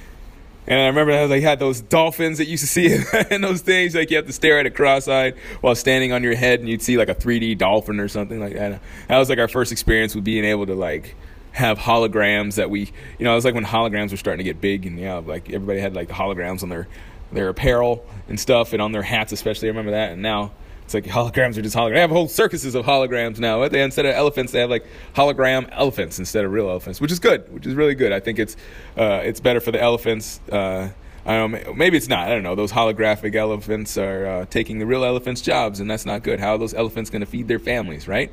and 0.67 0.81
I 0.81 0.87
remember 0.87 1.17
how 1.17 1.27
they 1.27 1.41
had 1.41 1.59
those 1.59 1.81
dolphins 1.81 2.39
that 2.39 2.47
you 2.47 2.53
used 2.53 2.65
to 2.65 2.69
see 2.69 2.87
in 3.31 3.41
those 3.41 3.61
things. 3.61 3.95
Like 3.95 4.11
you 4.11 4.17
have 4.17 4.27
to 4.27 4.33
stare 4.33 4.59
at 4.59 4.67
it 4.67 4.75
cross-eyed 4.75 5.37
while 5.61 5.75
standing 5.75 6.13
on 6.13 6.23
your 6.23 6.35
head, 6.35 6.61
and 6.61 6.69
you'd 6.69 6.83
see 6.83 6.97
like 6.97 7.09
a 7.09 7.15
3D 7.15 7.59
dolphin 7.59 8.01
or 8.01 8.09
something 8.09 8.41
like 8.41 8.55
that. 8.55 8.81
That 9.09 9.19
was 9.19 9.29
like 9.29 9.39
our 9.39 9.49
first 9.49 9.73
experience 9.73 10.15
with 10.15 10.25
being 10.25 10.45
able 10.45 10.67
to 10.67 10.75
like 10.75 11.15
have 11.53 11.79
holograms 11.79 12.56
that 12.56 12.69
we, 12.69 12.93
you 13.19 13.25
know, 13.25 13.32
it 13.32 13.37
was 13.37 13.44
like 13.44 13.55
when 13.55 13.65
holograms 13.65 14.11
were 14.11 14.17
starting 14.17 14.44
to 14.44 14.51
get 14.51 14.61
big, 14.61 14.87
and 14.87 14.99
yeah, 14.99 15.15
like 15.15 15.53
everybody 15.53 15.81
had 15.81 15.94
like 15.94 16.08
the 16.08 16.15
holograms 16.15 16.63
on 16.63 16.69
their 16.69 16.89
their 17.32 17.49
apparel 17.49 18.06
and 18.29 18.39
stuff, 18.39 18.73
and 18.73 18.82
on 18.82 18.93
their 18.93 19.03
hats 19.03 19.32
especially. 19.32 19.69
I 19.69 19.70
remember 19.70 19.93
that, 19.93 20.13
and 20.13 20.23
now 20.23 20.53
it's 20.86 20.94
like 20.94 21.05
holograms 21.05 21.58
are 21.58 21.62
just 21.62 21.74
holograms. 21.74 21.94
They 21.94 22.00
have 22.00 22.10
whole 22.10 22.28
circuses 22.28 22.76
of 22.76 22.86
holograms 22.86 23.40
now. 23.40 23.66
They 23.66 23.82
instead 23.82 24.06
of 24.06 24.14
elephants, 24.14 24.52
they 24.52 24.60
have 24.60 24.70
like 24.70 24.86
hologram 25.16 25.69
elephants 25.72 26.20
instead 26.20 26.44
of 26.44 26.52
real 26.52 26.70
elephants, 26.70 27.00
which 27.00 27.10
is 27.10 27.19
good, 27.19 27.52
which 27.52 27.66
is 27.66 27.74
really 27.74 27.96
good. 27.96 28.12
I 28.12 28.20
think 28.20 28.38
it's 28.38 28.56
uh, 28.96 29.20
it's 29.24 29.40
better 29.40 29.58
for 29.58 29.72
the 29.72 29.82
elephants. 29.82 30.38
Uh, 30.50 30.90
I 31.24 31.38
don't 31.38 31.50
know, 31.50 31.74
maybe 31.74 31.96
it's 31.96 32.06
not. 32.06 32.28
I 32.28 32.31
don't 32.31 32.44
know. 32.44 32.55
Those 32.55 32.70
holographic 32.70 33.34
elephants 33.34 33.98
are 33.98 34.26
uh, 34.26 34.46
taking 34.46 34.78
the 34.78 34.86
real 34.86 35.05
elephants' 35.05 35.40
jobs, 35.40 35.81
and 35.81 35.90
that's 35.90 36.06
not 36.06 36.22
good. 36.22 36.38
How 36.38 36.52
are 36.55 36.58
those 36.58 36.72
elephants 36.72 37.10
going 37.10 37.20
to 37.20 37.26
feed 37.26 37.48
their 37.48 37.58
families, 37.58 38.06
right? 38.06 38.31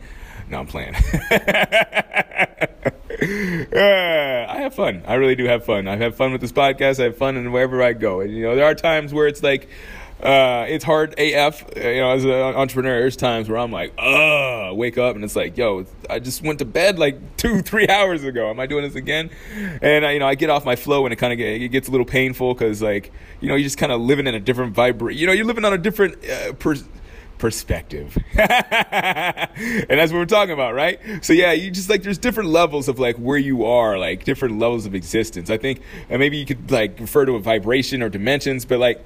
No, 0.47 0.59
I'm 0.59 0.67
playing. 0.67 0.95
Uh, 3.23 4.45
I 4.49 4.57
have 4.57 4.75
fun. 4.75 5.01
I 5.07 5.13
really 5.13 5.35
do 5.35 5.45
have 5.45 5.63
fun. 5.63 5.87
I 5.87 5.95
have 5.95 6.15
fun 6.15 6.33
with 6.33 6.41
this 6.41 6.51
podcast. 6.51 6.99
I 6.99 7.03
have 7.03 7.17
fun 7.17 7.37
in 7.37 7.53
wherever 7.53 7.81
I 7.81 7.93
go. 7.93 8.19
And, 8.19 8.35
you 8.35 8.43
know, 8.43 8.55
there 8.55 8.65
are 8.65 8.75
times 8.75 9.13
where 9.13 9.27
it's 9.27 9.41
like, 9.41 9.69
uh, 10.23 10.65
it's 10.69 10.85
hard 10.85 11.19
AF. 11.19 11.65
You 11.75 11.97
know, 11.97 12.11
as 12.11 12.23
an 12.23 12.31
entrepreneur, 12.31 13.01
there's 13.01 13.17
times 13.17 13.49
where 13.49 13.57
I'm 13.57 13.71
like, 13.71 13.93
ugh, 13.97 14.75
wake 14.75 14.97
up 14.97 15.15
and 15.15 15.23
it's 15.23 15.35
like, 15.35 15.57
yo, 15.57 15.85
I 16.09 16.19
just 16.19 16.41
went 16.41 16.59
to 16.59 16.65
bed 16.65 16.97
like 16.97 17.35
two, 17.37 17.61
three 17.61 17.87
hours 17.89 18.23
ago. 18.23 18.49
Am 18.49 18.59
I 18.59 18.65
doing 18.65 18.83
this 18.83 18.95
again? 18.95 19.29
And 19.81 20.05
I, 20.05 20.11
you 20.11 20.19
know, 20.19 20.27
I 20.27 20.35
get 20.35 20.49
off 20.49 20.63
my 20.63 20.77
flow 20.77 21.05
and 21.05 21.11
it 21.11 21.17
kind 21.17 21.33
of 21.33 21.37
get, 21.37 21.61
it 21.61 21.69
gets 21.69 21.89
a 21.89 21.91
little 21.91 22.05
painful 22.05 22.53
because 22.53 22.81
like, 22.81 23.11
you 23.41 23.49
know, 23.49 23.55
you're 23.55 23.65
just 23.65 23.77
kind 23.77 23.91
of 23.91 23.99
living 23.99 24.25
in 24.25 24.33
a 24.33 24.39
different 24.39 24.73
vibrate. 24.73 25.17
You 25.17 25.27
know, 25.27 25.33
you're 25.33 25.45
living 25.45 25.65
on 25.65 25.73
a 25.73 25.77
different 25.77 26.23
uh, 26.25 26.53
per- 26.53 26.77
perspective. 27.37 28.17
and 28.37 29.89
that's 29.89 30.13
what 30.13 30.19
we're 30.19 30.25
talking 30.25 30.53
about, 30.53 30.73
right? 30.73 31.01
So 31.21 31.33
yeah, 31.33 31.51
you 31.51 31.69
just 31.69 31.89
like 31.89 32.01
there's 32.01 32.17
different 32.17 32.49
levels 32.49 32.87
of 32.87 32.97
like 32.97 33.17
where 33.17 33.37
you 33.37 33.65
are, 33.65 33.97
like 33.97 34.23
different 34.23 34.57
levels 34.57 34.85
of 34.85 34.95
existence. 34.95 35.49
I 35.49 35.57
think 35.57 35.81
and 36.07 36.19
maybe 36.19 36.37
you 36.37 36.45
could 36.45 36.71
like 36.71 36.97
refer 36.97 37.25
to 37.25 37.33
a 37.33 37.41
vibration 37.41 38.01
or 38.01 38.07
dimensions, 38.07 38.63
but 38.63 38.79
like 38.79 39.05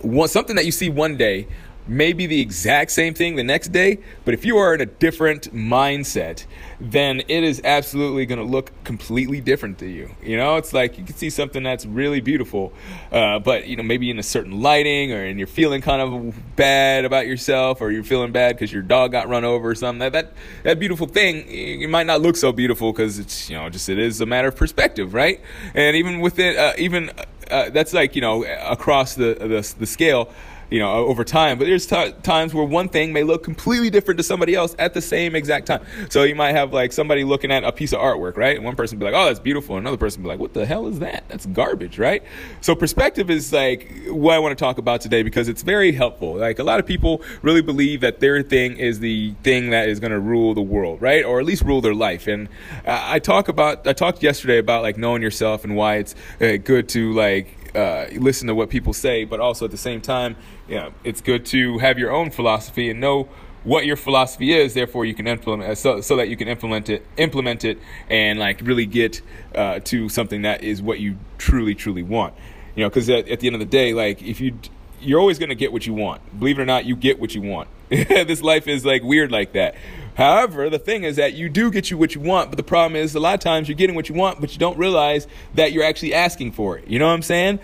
one, 0.00 0.28
something 0.28 0.56
that 0.56 0.64
you 0.64 0.72
see 0.72 0.88
one 0.88 1.16
day 1.16 1.46
may 1.86 2.12
be 2.12 2.26
the 2.26 2.40
exact 2.40 2.90
same 2.90 3.14
thing 3.14 3.36
the 3.36 3.42
next 3.42 3.68
day, 3.68 3.98
but 4.24 4.32
if 4.32 4.44
you 4.44 4.56
are 4.56 4.74
in 4.74 4.80
a 4.80 4.86
different 4.86 5.54
mindset, 5.54 6.46
then 6.80 7.20
it 7.28 7.44
is 7.44 7.60
absolutely 7.64 8.26
going 8.26 8.38
to 8.38 8.44
look 8.44 8.72
completely 8.84 9.40
different 9.40 9.78
to 9.78 9.86
you. 9.86 10.10
You 10.22 10.36
know, 10.36 10.56
it's 10.56 10.72
like 10.72 10.98
you 10.98 11.04
can 11.04 11.14
see 11.14 11.30
something 11.30 11.62
that's 11.62 11.84
really 11.84 12.20
beautiful, 12.20 12.72
uh, 13.12 13.38
but 13.38 13.66
you 13.66 13.76
know 13.76 13.82
maybe 13.82 14.10
in 14.10 14.18
a 14.18 14.22
certain 14.22 14.60
lighting, 14.60 15.12
or 15.12 15.24
and 15.24 15.38
you're 15.38 15.46
feeling 15.46 15.80
kind 15.82 16.00
of 16.00 16.56
bad 16.56 17.04
about 17.04 17.26
yourself, 17.26 17.80
or 17.80 17.90
you're 17.90 18.04
feeling 18.04 18.32
bad 18.32 18.56
because 18.56 18.72
your 18.72 18.82
dog 18.82 19.12
got 19.12 19.28
run 19.28 19.44
over 19.44 19.70
or 19.70 19.74
something. 19.74 19.98
That 20.00 20.12
that 20.12 20.32
that 20.62 20.78
beautiful 20.78 21.06
thing, 21.06 21.46
it 21.48 21.90
might 21.90 22.06
not 22.06 22.22
look 22.22 22.36
so 22.36 22.52
beautiful 22.52 22.92
because 22.92 23.18
it's 23.18 23.50
you 23.50 23.56
know 23.56 23.68
just 23.68 23.88
it 23.88 23.98
is 23.98 24.20
a 24.20 24.26
matter 24.26 24.48
of 24.48 24.56
perspective, 24.56 25.12
right? 25.14 25.40
And 25.74 25.96
even 25.96 26.20
within 26.20 26.56
uh, 26.56 26.72
even 26.78 27.10
uh, 27.50 27.70
that's 27.70 27.92
like 27.92 28.14
you 28.14 28.20
know 28.20 28.44
across 28.44 29.14
the 29.14 29.34
the, 29.34 29.74
the 29.78 29.86
scale 29.86 30.28
you 30.70 30.78
know, 30.78 30.92
over 30.92 31.24
time. 31.24 31.58
But 31.58 31.66
there's 31.66 31.86
t- 31.86 32.12
times 32.22 32.54
where 32.54 32.64
one 32.64 32.88
thing 32.88 33.12
may 33.12 33.22
look 33.22 33.42
completely 33.42 33.90
different 33.90 34.18
to 34.18 34.24
somebody 34.24 34.54
else 34.54 34.74
at 34.78 34.94
the 34.94 35.00
same 35.00 35.34
exact 35.34 35.66
time. 35.66 35.84
So 36.08 36.22
you 36.22 36.34
might 36.34 36.52
have 36.52 36.72
like 36.72 36.92
somebody 36.92 37.24
looking 37.24 37.50
at 37.50 37.64
a 37.64 37.72
piece 37.72 37.92
of 37.92 38.00
artwork, 38.00 38.36
right? 38.36 38.56
And 38.56 38.64
one 38.64 38.76
person 38.76 38.98
be 38.98 39.04
like, 39.04 39.14
"Oh, 39.14 39.26
that's 39.26 39.40
beautiful," 39.40 39.76
and 39.76 39.84
another 39.84 39.96
person 39.96 40.22
be 40.22 40.28
like, 40.28 40.38
"What 40.38 40.54
the 40.54 40.66
hell 40.66 40.86
is 40.86 40.98
that? 41.00 41.24
That's 41.28 41.46
garbage," 41.46 41.98
right? 41.98 42.22
So 42.60 42.74
perspective 42.74 43.30
is 43.30 43.52
like 43.52 43.90
what 44.08 44.34
I 44.34 44.38
want 44.38 44.56
to 44.56 44.62
talk 44.62 44.78
about 44.78 45.00
today 45.00 45.22
because 45.22 45.48
it's 45.48 45.62
very 45.62 45.92
helpful. 45.92 46.34
Like 46.34 46.58
a 46.58 46.64
lot 46.64 46.80
of 46.80 46.86
people 46.86 47.22
really 47.42 47.62
believe 47.62 48.00
that 48.00 48.20
their 48.20 48.42
thing 48.42 48.76
is 48.76 49.00
the 49.00 49.34
thing 49.42 49.70
that 49.70 49.88
is 49.88 50.00
going 50.00 50.12
to 50.12 50.20
rule 50.20 50.54
the 50.54 50.62
world, 50.62 51.00
right? 51.00 51.24
Or 51.24 51.40
at 51.40 51.46
least 51.46 51.62
rule 51.62 51.80
their 51.80 51.94
life. 51.94 52.26
And 52.26 52.48
I 52.86 53.18
talk 53.18 53.48
about 53.48 53.86
I 53.86 53.92
talked 53.92 54.22
yesterday 54.22 54.58
about 54.58 54.82
like 54.82 54.96
knowing 54.96 55.22
yourself 55.22 55.64
and 55.64 55.76
why 55.76 55.96
it's 55.96 56.14
uh, 56.40 56.56
good 56.56 56.88
to 56.90 57.12
like 57.12 57.63
uh, 57.74 58.06
listen 58.12 58.48
to 58.48 58.54
what 58.54 58.70
people 58.70 58.92
say, 58.92 59.24
but 59.24 59.40
also 59.40 59.64
at 59.64 59.70
the 59.70 59.76
same 59.76 60.00
time, 60.00 60.36
you 60.68 60.76
know, 60.76 60.92
it's 61.02 61.20
good 61.20 61.44
to 61.46 61.78
have 61.78 61.98
your 61.98 62.12
own 62.12 62.30
philosophy 62.30 62.90
and 62.90 63.00
know 63.00 63.28
what 63.64 63.86
your 63.86 63.96
philosophy 63.96 64.52
is. 64.52 64.74
Therefore, 64.74 65.04
you 65.04 65.14
can 65.14 65.26
implement 65.26 65.70
uh, 65.70 65.74
so, 65.74 66.00
so 66.00 66.16
that 66.16 66.28
you 66.28 66.36
can 66.36 66.48
implement 66.48 66.88
it, 66.88 67.04
implement 67.16 67.64
it, 67.64 67.78
and 68.08 68.38
like 68.38 68.60
really 68.60 68.86
get 68.86 69.22
uh, 69.54 69.80
to 69.80 70.08
something 70.08 70.42
that 70.42 70.62
is 70.62 70.82
what 70.82 71.00
you 71.00 71.18
truly, 71.38 71.74
truly 71.74 72.02
want. 72.02 72.34
You 72.76 72.84
know, 72.84 72.90
because 72.90 73.08
at, 73.08 73.28
at 73.28 73.40
the 73.40 73.46
end 73.46 73.54
of 73.54 73.60
the 73.60 73.66
day, 73.66 73.94
like 73.94 74.22
if 74.22 74.40
you 74.40 74.58
you're 75.00 75.20
always 75.20 75.38
going 75.38 75.50
to 75.50 75.54
get 75.54 75.72
what 75.72 75.86
you 75.86 75.92
want. 75.92 76.38
Believe 76.38 76.58
it 76.58 76.62
or 76.62 76.66
not, 76.66 76.86
you 76.86 76.96
get 76.96 77.20
what 77.20 77.34
you 77.34 77.42
want. 77.42 77.68
this 77.88 78.42
life 78.42 78.66
is 78.66 78.84
like 78.84 79.02
weird 79.02 79.30
like 79.30 79.52
that. 79.52 79.74
However, 80.16 80.70
the 80.70 80.78
thing 80.78 81.02
is 81.04 81.16
that 81.16 81.34
you 81.34 81.48
do 81.48 81.70
get 81.70 81.90
you 81.90 81.98
what 81.98 82.14
you 82.14 82.20
want, 82.20 82.50
but 82.50 82.56
the 82.56 82.62
problem 82.62 82.96
is 82.96 83.14
a 83.14 83.20
lot 83.20 83.34
of 83.34 83.40
times 83.40 83.68
you're 83.68 83.76
getting 83.76 83.96
what 83.96 84.08
you 84.08 84.14
want, 84.14 84.40
but 84.40 84.52
you 84.52 84.58
don't 84.58 84.78
realize 84.78 85.26
that 85.54 85.72
you're 85.72 85.84
actually 85.84 86.14
asking 86.14 86.52
for 86.52 86.78
it. 86.78 86.86
You 86.88 86.98
know 86.98 87.06
what 87.06 87.14
I'm 87.14 87.22
saying? 87.22 87.58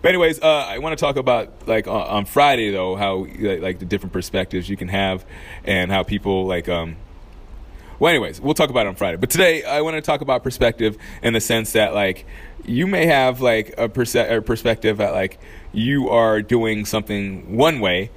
But 0.00 0.08
anyways, 0.08 0.40
uh, 0.40 0.46
I 0.46 0.78
want 0.78 0.96
to 0.96 1.04
talk 1.04 1.16
about 1.16 1.66
like 1.66 1.86
uh, 1.88 1.92
on 1.92 2.24
Friday 2.24 2.70
though 2.70 2.94
how 2.94 3.26
like 3.38 3.80
the 3.80 3.84
different 3.84 4.12
perspectives 4.12 4.68
you 4.68 4.76
can 4.76 4.88
have 4.88 5.24
and 5.64 5.90
how 5.90 6.02
people 6.02 6.46
like 6.46 6.68
um. 6.68 6.96
Well, 7.98 8.10
anyways, 8.10 8.40
we'll 8.40 8.54
talk 8.54 8.70
about 8.70 8.86
it 8.86 8.88
on 8.88 8.96
Friday. 8.96 9.16
But 9.16 9.30
today, 9.30 9.62
I 9.62 9.80
want 9.80 9.94
to 9.94 10.00
talk 10.02 10.22
about 10.22 10.42
perspective 10.42 10.96
in 11.22 11.34
the 11.34 11.40
sense 11.40 11.72
that 11.72 11.94
like 11.94 12.26
you 12.64 12.86
may 12.86 13.06
have 13.06 13.40
like 13.40 13.74
a, 13.78 13.88
perse- 13.88 14.16
a 14.16 14.40
perspective 14.40 14.98
that 14.98 15.12
like 15.12 15.38
you 15.72 16.08
are 16.08 16.42
doing 16.42 16.84
something 16.84 17.56
one 17.56 17.78
way 17.78 18.10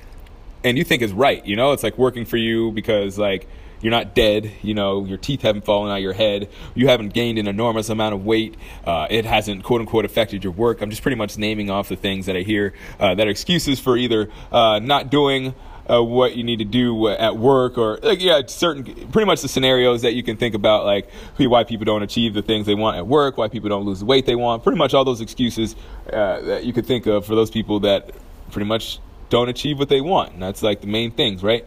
and 0.65 0.77
you 0.77 0.83
think 0.83 1.01
is 1.01 1.13
right. 1.13 1.45
You 1.45 1.55
know, 1.55 1.71
it's 1.71 1.83
like 1.83 1.97
working 1.97 2.25
for 2.25 2.37
you 2.37 2.71
because 2.71 3.17
like 3.17 3.47
you're 3.81 3.91
not 3.91 4.15
dead. 4.15 4.51
You 4.63 4.73
know, 4.73 5.05
your 5.05 5.19
teeth 5.19 5.43
haven't 5.43 5.63
fallen 5.63 5.91
out 5.91 5.97
of 5.97 6.01
your 6.01 6.13
head. 6.13 6.49
You 6.73 6.87
haven't 6.87 7.13
gained 7.13 7.37
an 7.37 7.47
enormous 7.47 7.87
amount 7.89 8.15
of 8.15 8.25
weight. 8.25 8.55
Uh, 8.83 9.05
it 9.09 9.25
hasn't 9.25 9.63
quote 9.63 9.79
unquote 9.79 10.05
affected 10.05 10.43
your 10.43 10.53
work. 10.53 10.81
I'm 10.81 10.89
just 10.89 11.03
pretty 11.03 11.15
much 11.15 11.37
naming 11.37 11.69
off 11.69 11.87
the 11.87 11.95
things 11.95 12.25
that 12.25 12.35
I 12.35 12.41
hear 12.41 12.73
uh, 12.99 13.13
that 13.13 13.27
are 13.27 13.29
excuses 13.29 13.79
for 13.79 13.95
either 13.95 14.29
uh, 14.51 14.79
not 14.79 15.09
doing. 15.09 15.53
Uh, 15.87 16.01
what 16.01 16.35
you 16.35 16.43
need 16.43 16.57
to 16.57 16.65
do 16.65 17.09
at 17.09 17.37
work, 17.37 17.77
or 17.77 17.99
like, 18.01 18.19
yeah, 18.19 18.41
certain, 18.47 18.83
pretty 19.11 19.27
much 19.27 19.43
the 19.43 19.47
scenarios 19.47 20.01
that 20.01 20.15
you 20.15 20.23
can 20.23 20.35
think 20.35 20.55
about, 20.55 20.83
like 20.83 21.07
why 21.37 21.63
people 21.63 21.85
don't 21.85 22.01
achieve 22.01 22.33
the 22.33 22.41
things 22.41 22.65
they 22.65 22.73
want 22.73 22.97
at 22.97 23.05
work, 23.05 23.37
why 23.37 23.47
people 23.47 23.69
don't 23.69 23.85
lose 23.85 23.99
the 23.99 24.05
weight 24.07 24.25
they 24.25 24.33
want. 24.33 24.63
Pretty 24.63 24.79
much 24.79 24.95
all 24.95 25.05
those 25.05 25.21
excuses 25.21 25.75
uh, 26.11 26.41
that 26.41 26.63
you 26.63 26.73
could 26.73 26.87
think 26.87 27.05
of 27.05 27.23
for 27.23 27.35
those 27.35 27.51
people 27.51 27.81
that 27.81 28.09
pretty 28.49 28.65
much 28.65 28.99
don't 29.29 29.49
achieve 29.49 29.79
what 29.79 29.89
they 29.89 30.01
want. 30.01 30.33
And 30.33 30.41
that's 30.41 30.63
like 30.63 30.81
the 30.81 30.87
main 30.87 31.11
things, 31.11 31.43
right? 31.43 31.65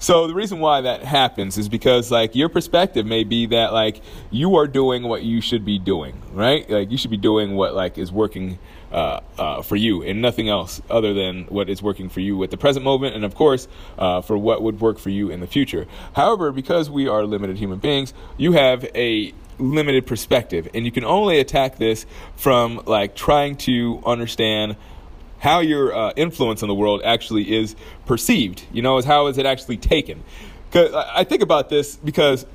So 0.00 0.26
the 0.26 0.34
reason 0.34 0.60
why 0.60 0.80
that 0.80 1.04
happens 1.04 1.58
is 1.58 1.68
because 1.68 2.10
like 2.10 2.34
your 2.34 2.48
perspective 2.48 3.04
may 3.04 3.22
be 3.22 3.44
that 3.46 3.74
like 3.74 4.00
you 4.30 4.56
are 4.56 4.66
doing 4.66 5.02
what 5.02 5.24
you 5.24 5.42
should 5.42 5.62
be 5.62 5.78
doing, 5.78 6.22
right? 6.32 6.68
Like 6.70 6.90
you 6.90 6.96
should 6.96 7.10
be 7.10 7.18
doing 7.18 7.54
what 7.54 7.74
like 7.74 7.98
is 7.98 8.10
working 8.10 8.58
uh, 8.90 9.20
uh, 9.38 9.60
for 9.60 9.76
you 9.76 10.02
and 10.02 10.22
nothing 10.22 10.48
else 10.48 10.80
other 10.88 11.12
than 11.12 11.44
what 11.44 11.68
is 11.68 11.82
working 11.82 12.08
for 12.08 12.20
you 12.20 12.42
at 12.42 12.50
the 12.50 12.56
present 12.56 12.82
moment, 12.82 13.14
and 13.14 13.26
of 13.26 13.34
course 13.34 13.68
uh, 13.98 14.22
for 14.22 14.38
what 14.38 14.62
would 14.62 14.80
work 14.80 14.98
for 14.98 15.10
you 15.10 15.30
in 15.30 15.40
the 15.40 15.46
future. 15.46 15.86
However, 16.14 16.50
because 16.50 16.88
we 16.88 17.06
are 17.06 17.24
limited 17.24 17.58
human 17.58 17.78
beings, 17.78 18.14
you 18.38 18.52
have 18.52 18.84
a 18.94 19.34
limited 19.58 20.06
perspective, 20.06 20.66
and 20.72 20.86
you 20.86 20.90
can 20.92 21.04
only 21.04 21.40
attack 21.40 21.76
this 21.76 22.06
from 22.36 22.82
like 22.86 23.14
trying 23.14 23.56
to 23.56 24.02
understand 24.06 24.76
how 25.40 25.60
your 25.60 25.94
uh, 25.94 26.12
influence 26.16 26.62
in 26.62 26.68
the 26.68 26.74
world 26.74 27.02
actually 27.04 27.54
is 27.54 27.74
perceived. 28.06 28.64
You 28.72 28.82
know, 28.82 28.98
is 28.98 29.04
how 29.04 29.26
is 29.26 29.38
it 29.38 29.46
actually 29.46 29.78
taken? 29.78 30.22
Because 30.70 30.94
I 30.94 31.24
think 31.24 31.42
about 31.42 31.68
this 31.68 31.96
because 31.96 32.46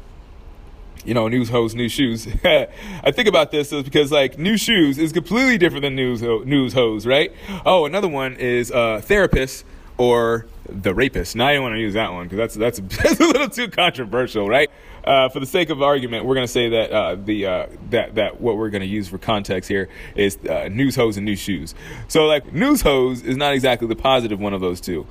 you 1.03 1.13
know, 1.13 1.27
news 1.27 1.49
hose, 1.49 1.75
new 1.75 1.87
shoes. 1.87 2.27
I 2.43 3.11
think 3.11 3.27
about 3.27 3.51
this 3.51 3.71
is 3.71 3.83
because 3.83 4.11
like 4.11 4.39
new 4.39 4.57
shoes 4.57 4.97
is 4.97 5.13
completely 5.13 5.57
different 5.57 5.83
than 5.83 5.95
news 5.95 6.21
ho- 6.21 6.43
news 6.45 6.73
hose, 6.73 7.05
right? 7.05 7.31
Oh, 7.65 7.85
another 7.85 8.07
one 8.07 8.35
is 8.37 8.71
uh, 8.71 9.01
therapist 9.03 9.65
or 9.97 10.47
the 10.67 10.93
rapist. 10.93 11.35
Now 11.35 11.47
I 11.47 11.53
don't 11.53 11.63
want 11.63 11.75
to 11.75 11.79
use 11.79 11.93
that 11.93 12.11
one 12.11 12.27
because 12.27 12.55
that's, 12.55 12.79
that's 12.79 12.97
that's 13.03 13.19
a 13.19 13.23
little 13.23 13.49
too 13.49 13.69
controversial, 13.69 14.47
right? 14.47 14.69
Uh, 15.03 15.29
for 15.29 15.39
the 15.39 15.45
sake 15.45 15.69
of 15.69 15.81
argument, 15.81 16.25
we're 16.25 16.35
going 16.35 16.47
to 16.47 16.51
say 16.51 16.69
that 16.69 16.91
uh, 16.91 17.15
the 17.15 17.45
uh, 17.45 17.67
that 17.91 18.15
that 18.15 18.41
what 18.41 18.57
we're 18.57 18.69
going 18.69 18.81
to 18.81 18.87
use 18.87 19.07
for 19.07 19.17
context 19.17 19.69
here 19.69 19.87
is 20.15 20.37
uh, 20.49 20.67
news 20.69 20.95
hose 20.95 21.17
and 21.17 21.25
new 21.25 21.35
shoes. 21.35 21.75
So 22.07 22.25
like 22.25 22.51
news 22.51 22.81
hose 22.81 23.21
is 23.21 23.37
not 23.37 23.53
exactly 23.53 23.87
the 23.87 23.95
positive 23.95 24.39
one 24.39 24.53
of 24.53 24.61
those 24.61 24.81
two. 24.81 25.05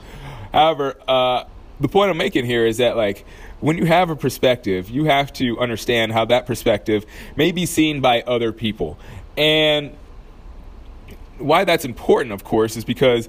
However, 0.53 0.97
uh, 1.07 1.45
the 1.81 1.89
point 1.89 2.11
I'm 2.11 2.17
making 2.17 2.45
here 2.45 2.67
is 2.67 2.79
that 2.79 2.97
like 2.97 3.25
when 3.61 3.79
you 3.79 3.87
have 3.87 4.11
a 4.11 4.17
perspective, 4.17 4.91
you 4.91 5.05
have 5.05 5.33
to 5.35 5.59
understand 5.61 6.13
how 6.13 6.25
that 6.27 6.47
perspective 6.47 7.07
may 7.37 7.53
be 7.53 7.65
seen 7.65 8.01
by 8.01 8.23
other 8.23 8.53
people, 8.53 8.99
and 9.37 9.97
why 11.39 11.65
that's 11.65 11.85
important, 11.85 12.33
of 12.33 12.45
course, 12.45 12.77
is 12.77 12.85
because 12.85 13.29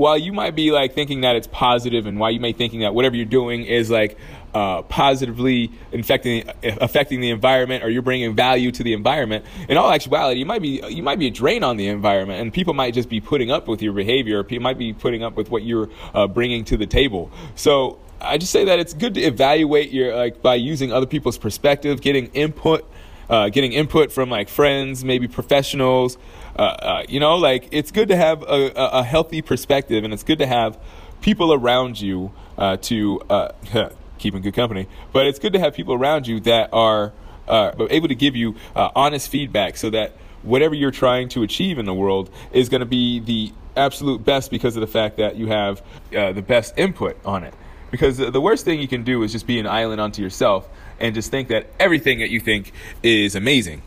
while 0.00 0.18
you 0.18 0.32
might 0.32 0.56
be 0.56 0.72
like 0.72 0.94
thinking 0.94 1.20
that 1.20 1.36
it's 1.36 1.46
positive 1.46 2.06
and 2.06 2.18
why 2.18 2.30
you 2.30 2.40
may 2.40 2.52
thinking 2.52 2.80
that 2.80 2.94
whatever 2.94 3.14
you're 3.14 3.24
doing 3.26 3.64
is 3.64 3.90
like 3.90 4.18
uh, 4.54 4.82
positively 4.82 5.70
infecting 5.92 6.50
affecting 6.62 7.20
the 7.20 7.30
environment 7.30 7.84
or 7.84 7.88
you're 7.88 8.02
bringing 8.02 8.34
value 8.34 8.72
to 8.72 8.82
the 8.82 8.92
environment 8.92 9.44
in 9.68 9.76
all 9.76 9.92
actuality 9.92 10.40
you 10.40 10.46
might 10.46 10.62
be 10.62 10.82
you 10.88 11.04
might 11.04 11.20
be 11.20 11.28
a 11.28 11.30
drain 11.30 11.62
on 11.62 11.76
the 11.76 11.86
environment 11.86 12.40
and 12.40 12.52
people 12.52 12.74
might 12.74 12.94
just 12.94 13.08
be 13.08 13.20
putting 13.20 13.50
up 13.50 13.68
with 13.68 13.82
your 13.82 13.92
behavior. 13.92 14.40
Or 14.40 14.44
people 14.44 14.62
might 14.62 14.78
be 14.78 14.92
putting 14.92 15.22
up 15.22 15.36
with 15.36 15.50
what 15.50 15.62
you're 15.62 15.88
uh, 16.14 16.26
bringing 16.26 16.64
to 16.64 16.76
the 16.76 16.86
table. 16.86 17.30
So 17.54 17.98
I 18.20 18.38
just 18.38 18.52
say 18.52 18.64
that 18.64 18.78
it's 18.78 18.94
good 18.94 19.14
to 19.14 19.20
evaluate 19.20 19.90
your 19.90 20.16
like 20.16 20.42
by 20.42 20.54
using 20.56 20.92
other 20.92 21.06
people's 21.06 21.38
perspective 21.38 22.00
getting 22.00 22.26
input 22.28 22.89
uh, 23.30 23.48
getting 23.48 23.72
input 23.72 24.12
from 24.12 24.28
like 24.28 24.48
friends, 24.48 25.04
maybe 25.04 25.28
professionals. 25.28 26.18
Uh, 26.56 26.62
uh, 26.62 27.04
you 27.08 27.20
know, 27.20 27.36
like 27.36 27.68
it's 27.70 27.92
good 27.92 28.08
to 28.08 28.16
have 28.16 28.42
a, 28.42 28.72
a, 28.74 29.04
healthy 29.04 29.40
perspective, 29.40 30.02
and 30.02 30.12
it's 30.12 30.24
good 30.24 30.40
to 30.40 30.46
have 30.46 30.76
people 31.20 31.54
around 31.54 32.00
you 32.00 32.32
uh, 32.58 32.76
to 32.78 33.20
uh, 33.30 33.48
keep 34.18 34.34
in 34.34 34.42
good 34.42 34.54
company. 34.54 34.88
But 35.12 35.26
it's 35.26 35.38
good 35.38 35.52
to 35.52 35.60
have 35.60 35.74
people 35.74 35.94
around 35.94 36.26
you 36.26 36.40
that 36.40 36.70
are 36.72 37.12
uh, 37.46 37.86
able 37.88 38.08
to 38.08 38.16
give 38.16 38.34
you 38.34 38.56
honest 38.74 39.30
feedback, 39.30 39.76
so 39.76 39.90
that 39.90 40.16
whatever 40.42 40.74
you're 40.74 40.90
trying 40.90 41.28
to 41.28 41.44
achieve 41.44 41.78
in 41.78 41.84
the 41.84 41.94
world 41.94 42.30
is 42.52 42.68
going 42.68 42.80
to 42.80 42.86
be 42.86 43.20
the 43.20 43.52
absolute 43.76 44.24
best 44.24 44.50
because 44.50 44.74
of 44.74 44.80
the 44.80 44.86
fact 44.86 45.18
that 45.18 45.36
you 45.36 45.46
have 45.46 45.82
the 46.10 46.44
best 46.46 46.76
input 46.76 47.16
on 47.24 47.44
it. 47.44 47.54
Because 47.92 48.18
the 48.18 48.40
worst 48.40 48.64
thing 48.64 48.80
you 48.80 48.88
can 48.88 49.02
do 49.02 49.22
is 49.22 49.32
just 49.32 49.46
be 49.46 49.58
an 49.58 49.66
island 49.66 50.00
unto 50.00 50.22
yourself 50.22 50.68
and 51.00 51.14
just 51.14 51.30
think 51.30 51.48
that 51.48 51.66
everything 51.78 52.18
that 52.20 52.30
you 52.30 52.40
think 52.40 52.72
is 53.02 53.34
amazing. 53.34 53.82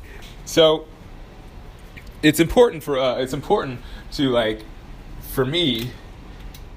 So 0.45 0.87
it's 2.21 2.39
important 2.39 2.83
for 2.83 2.97
uh, 2.97 3.17
it's 3.17 3.33
important 3.33 3.79
to 4.13 4.29
like 4.29 4.63
for 5.31 5.45
me 5.45 5.91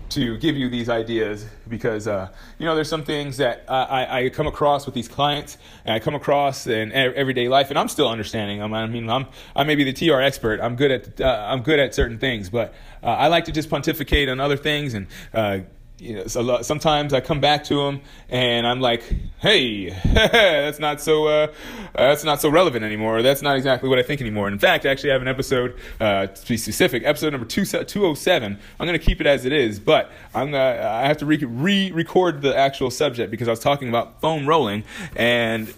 to 0.09 0.39
give 0.39 0.57
you 0.57 0.69
these 0.69 0.89
ideas 0.89 1.47
because 1.69 2.07
uh, 2.07 2.29
you 2.59 2.67
know 2.67 2.75
there's 2.75 2.89
some 2.89 3.05
things 3.05 3.39
that 3.39 3.65
I, 3.69 4.25
I, 4.25 4.29
come 4.31 4.47
across 4.47 4.87
with 4.87 4.95
these 4.95 5.09
clients 5.09 5.59
and 5.85 5.95
I 5.95 5.99
come 5.99 6.15
across 6.15 6.67
in 6.67 6.93
everyday 6.93 7.49
life 7.49 7.71
and 7.71 7.79
I'm 7.79 7.89
still 7.89 8.09
understanding 8.09 8.61
them. 8.61 8.73
I 8.73 8.87
mean 8.87 9.11
I'm 9.11 9.27
I 9.55 9.65
may 9.65 9.75
be 9.75 9.91
the 9.91 9.93
TR 9.93 10.21
expert. 10.21 10.61
I'm 10.61 10.77
good 10.77 10.91
at 10.91 11.21
uh, 11.21 11.47
I'm 11.49 11.63
good 11.63 11.81
at 11.81 11.95
certain 11.95 12.19
things, 12.19 12.51
but 12.51 12.73
uh, 13.03 13.07
I 13.07 13.29
like 13.29 13.47
to 13.47 13.53
just 13.53 13.69
pontificate 13.69 14.29
on 14.29 14.41
other 14.41 14.57
things 14.57 14.95
and 14.95 15.07
uh, 15.35 15.59
you 15.99 16.17
know, 16.17 16.27
so 16.27 16.61
sometimes 16.61 17.15
I 17.15 17.21
come 17.21 17.41
back 17.41 17.65
to 17.65 17.77
them 17.77 18.03
and 18.29 18.67
I'm 18.67 18.81
like, 18.81 19.03
"Hey, 19.39 19.91
that's 20.05 20.79
not 20.79 21.01
so 21.01 21.27
uh, 21.27 21.53
that's 21.95 22.23
not 22.23 22.43
so 22.43 22.51
relevant 22.51 22.85
anymore. 22.85 23.23
That's 23.23 23.41
not 23.41 23.57
exactly 23.57 23.89
what 23.89 23.99
I 23.99 24.03
think 24.03 24.21
anymore." 24.21 24.49
In 24.49 24.59
fact, 24.59 24.85
I 24.85 24.91
actually 24.91 25.11
have 25.11 25.23
an 25.23 25.29
episode 25.29 25.79
uh, 25.99 26.27
to 26.27 26.49
be 26.49 26.59
specific, 26.59 27.03
episode 27.05 27.31
number 27.31 27.47
two 27.47 27.65
two 27.65 28.07
oh 28.07 28.15
seven. 28.15 28.59
I'm 28.79 28.87
going 28.87 28.99
to 28.99 29.05
keep 29.05 29.21
it 29.23 29.27
as 29.27 29.47
it 29.47 29.53
is, 29.53 29.81
but 29.81 30.11
I'm 30.35 30.51
gonna, 30.51 30.87
I 30.87 31.07
have 31.07 31.17
to 31.19 31.27
re 31.27 31.91
record 31.91 32.43
the 32.43 32.55
actual 32.55 32.91
subject 32.91 33.31
because 33.31 33.49
I 33.49 33.53
was 33.53 33.61
talking 33.61 33.89
about 33.89 34.21
foam 34.21 34.47
rolling 34.47 34.85
and. 35.15 35.73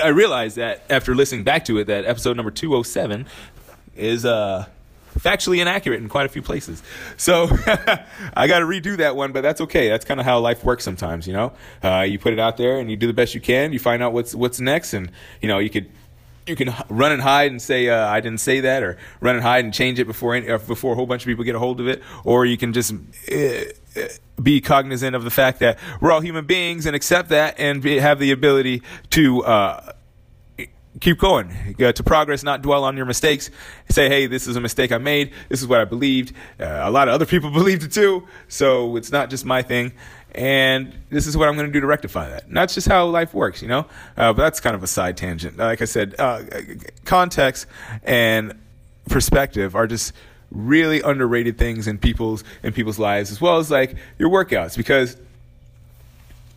I 0.00 0.08
realized 0.08 0.56
that 0.56 0.84
after 0.88 1.16
listening 1.16 1.42
back 1.42 1.64
to 1.64 1.76
it, 1.78 1.88
that 1.88 2.04
episode 2.04 2.36
number 2.36 2.52
207 2.52 3.26
is 3.96 4.24
uh, 4.24 4.66
factually 5.18 5.60
inaccurate 5.60 6.00
in 6.00 6.08
quite 6.08 6.26
a 6.26 6.28
few 6.28 6.42
places. 6.42 6.82
So 7.16 7.48
I 8.34 8.46
got 8.46 8.60
to 8.60 8.64
redo 8.64 8.96
that 8.98 9.16
one, 9.16 9.32
but 9.32 9.42
that's 9.42 9.60
okay. 9.62 9.88
That's 9.88 10.04
kind 10.04 10.20
of 10.20 10.26
how 10.26 10.40
life 10.40 10.64
works 10.64 10.84
sometimes, 10.84 11.26
you 11.26 11.32
know. 11.32 11.52
Uh, 11.82 12.02
you 12.02 12.18
put 12.18 12.32
it 12.32 12.38
out 12.38 12.56
there 12.56 12.78
and 12.78 12.90
you 12.90 12.96
do 12.96 13.06
the 13.06 13.12
best 13.12 13.34
you 13.34 13.40
can. 13.40 13.72
You 13.72 13.78
find 13.78 14.02
out 14.02 14.12
what's 14.12 14.34
what's 14.34 14.60
next, 14.60 14.94
and 14.94 15.10
you 15.40 15.48
know 15.48 15.58
you 15.58 15.70
could 15.70 15.90
you 16.46 16.56
can 16.56 16.74
run 16.88 17.12
and 17.12 17.22
hide 17.22 17.50
and 17.50 17.60
say 17.60 17.88
uh, 17.88 18.06
I 18.06 18.20
didn't 18.20 18.40
say 18.40 18.60
that, 18.60 18.82
or 18.82 18.98
run 19.20 19.36
and 19.36 19.42
hide 19.42 19.64
and 19.64 19.74
change 19.74 19.98
it 19.98 20.06
before 20.06 20.34
any, 20.34 20.46
before 20.46 20.92
a 20.92 20.96
whole 20.96 21.06
bunch 21.06 21.22
of 21.22 21.26
people 21.26 21.44
get 21.44 21.54
a 21.54 21.58
hold 21.58 21.80
of 21.80 21.88
it, 21.88 22.02
or 22.24 22.44
you 22.46 22.56
can 22.56 22.72
just. 22.72 22.92
Uh, 23.30 23.64
be 24.40 24.60
cognizant 24.60 25.14
of 25.14 25.24
the 25.24 25.30
fact 25.30 25.58
that 25.58 25.78
we're 26.00 26.12
all 26.12 26.20
human 26.20 26.46
beings 26.46 26.86
and 26.86 26.96
accept 26.96 27.28
that 27.28 27.56
and 27.58 27.82
be, 27.82 27.98
have 27.98 28.18
the 28.18 28.30
ability 28.30 28.82
to 29.10 29.44
uh, 29.44 29.92
keep 31.00 31.18
going. 31.18 31.74
Uh, 31.80 31.92
to 31.92 32.02
progress 32.02 32.42
not 32.42 32.62
dwell 32.62 32.84
on 32.84 32.96
your 32.96 33.06
mistakes. 33.06 33.50
Say 33.88 34.08
hey 34.08 34.26
this 34.26 34.46
is 34.46 34.56
a 34.56 34.60
mistake 34.60 34.92
i 34.92 34.98
made. 34.98 35.32
This 35.48 35.60
is 35.60 35.66
what 35.66 35.80
i 35.80 35.84
believed. 35.84 36.34
Uh, 36.60 36.80
a 36.82 36.90
lot 36.90 37.08
of 37.08 37.14
other 37.14 37.26
people 37.26 37.50
believed 37.60 37.82
it 37.82 37.92
too. 37.92 38.26
So 38.48 38.96
it's 38.96 39.10
not 39.10 39.30
just 39.30 39.44
my 39.44 39.62
thing. 39.62 39.92
And 40.32 40.96
this 41.08 41.26
is 41.26 41.36
what 41.36 41.48
i'm 41.48 41.56
going 41.56 41.66
to 41.66 41.72
do 41.72 41.80
to 41.80 41.86
rectify 41.86 42.28
that. 42.28 42.46
And 42.46 42.56
that's 42.56 42.74
just 42.74 42.86
how 42.86 43.06
life 43.06 43.34
works 43.34 43.62
you 43.62 43.68
know? 43.68 43.86
Uh, 44.16 44.32
but 44.32 44.42
that's 44.42 44.60
kind 44.60 44.76
of 44.76 44.82
a 44.82 44.86
side 44.86 45.16
tangent. 45.16 45.56
Like 45.56 45.82
i 45.82 45.86
said 45.86 46.14
uh, 46.18 46.42
context 47.04 47.66
and 48.04 48.54
perspective 49.08 49.74
are 49.74 49.86
just 49.86 50.12
really 50.50 51.00
underrated 51.00 51.56
things 51.58 51.86
in 51.86 51.96
people's 51.96 52.44
in 52.62 52.72
people's 52.72 52.98
lives 52.98 53.30
as 53.30 53.40
well 53.40 53.58
as 53.58 53.70
like 53.70 53.96
your 54.18 54.30
workouts. 54.30 54.76
Because 54.76 55.16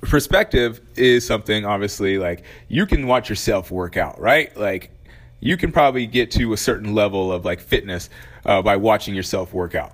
perspective 0.04 0.82
is 0.96 1.26
something 1.26 1.66
obviously 1.66 2.18
like 2.18 2.44
you 2.68 2.86
can 2.86 3.08
watch 3.08 3.30
yourself 3.30 3.72
work 3.72 3.98
out 3.98 4.20
right? 4.20 4.56
Like 4.56 4.92
you 5.40 5.58
can 5.58 5.72
probably 5.72 6.06
get 6.06 6.32
to 6.32 6.54
a 6.54 6.58
certain 6.58 6.94
level 6.94 7.32
of 7.32 7.46
like 7.46 7.60
fitness 7.60 8.10
uh, 8.46 8.62
by 8.62 8.78
watching 8.78 9.16
yourself 9.16 9.54
work 9.54 9.76
out. 9.76 9.94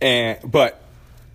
And 0.00 0.38
but 0.50 0.82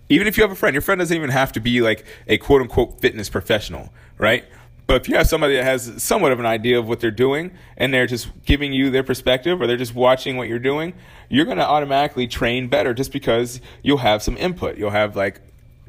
even 0.08 0.26
if 0.26 0.36
you 0.36 0.42
have 0.42 0.50
a 0.50 0.56
friend 0.56 0.74
your 0.74 0.82
friend 0.82 0.98
doesn't 0.98 1.16
even 1.16 1.30
have 1.30 1.52
to 1.52 1.60
be 1.60 1.80
like 1.80 2.04
a 2.26 2.38
quote 2.38 2.62
unquote 2.62 3.00
fitness 3.00 3.28
professional 3.28 3.92
right? 4.18 4.44
But 4.88 5.02
if 5.02 5.08
you 5.08 5.16
have 5.16 5.26
somebody 5.26 5.54
that 5.56 5.64
has 5.64 6.02
somewhat 6.02 6.32
of 6.32 6.40
an 6.40 6.46
idea 6.46 6.78
of 6.78 6.88
what 6.88 6.98
they're 6.98 7.10
doing 7.10 7.52
and 7.76 7.92
they're 7.92 8.06
just 8.06 8.28
giving 8.46 8.72
you 8.72 8.90
their 8.90 9.02
perspective 9.02 9.60
or 9.60 9.66
they're 9.66 9.76
just 9.76 9.94
watching 9.94 10.38
what 10.38 10.48
you're 10.48 10.58
doing, 10.58 10.94
you're 11.28 11.44
going 11.44 11.58
to 11.58 11.66
automatically 11.66 12.26
train 12.26 12.68
better 12.68 12.94
just 12.94 13.12
because 13.12 13.60
you'll 13.82 13.98
have 13.98 14.22
some 14.22 14.38
input. 14.38 14.78
You'll 14.78 14.88
have 14.88 15.14
like 15.14 15.42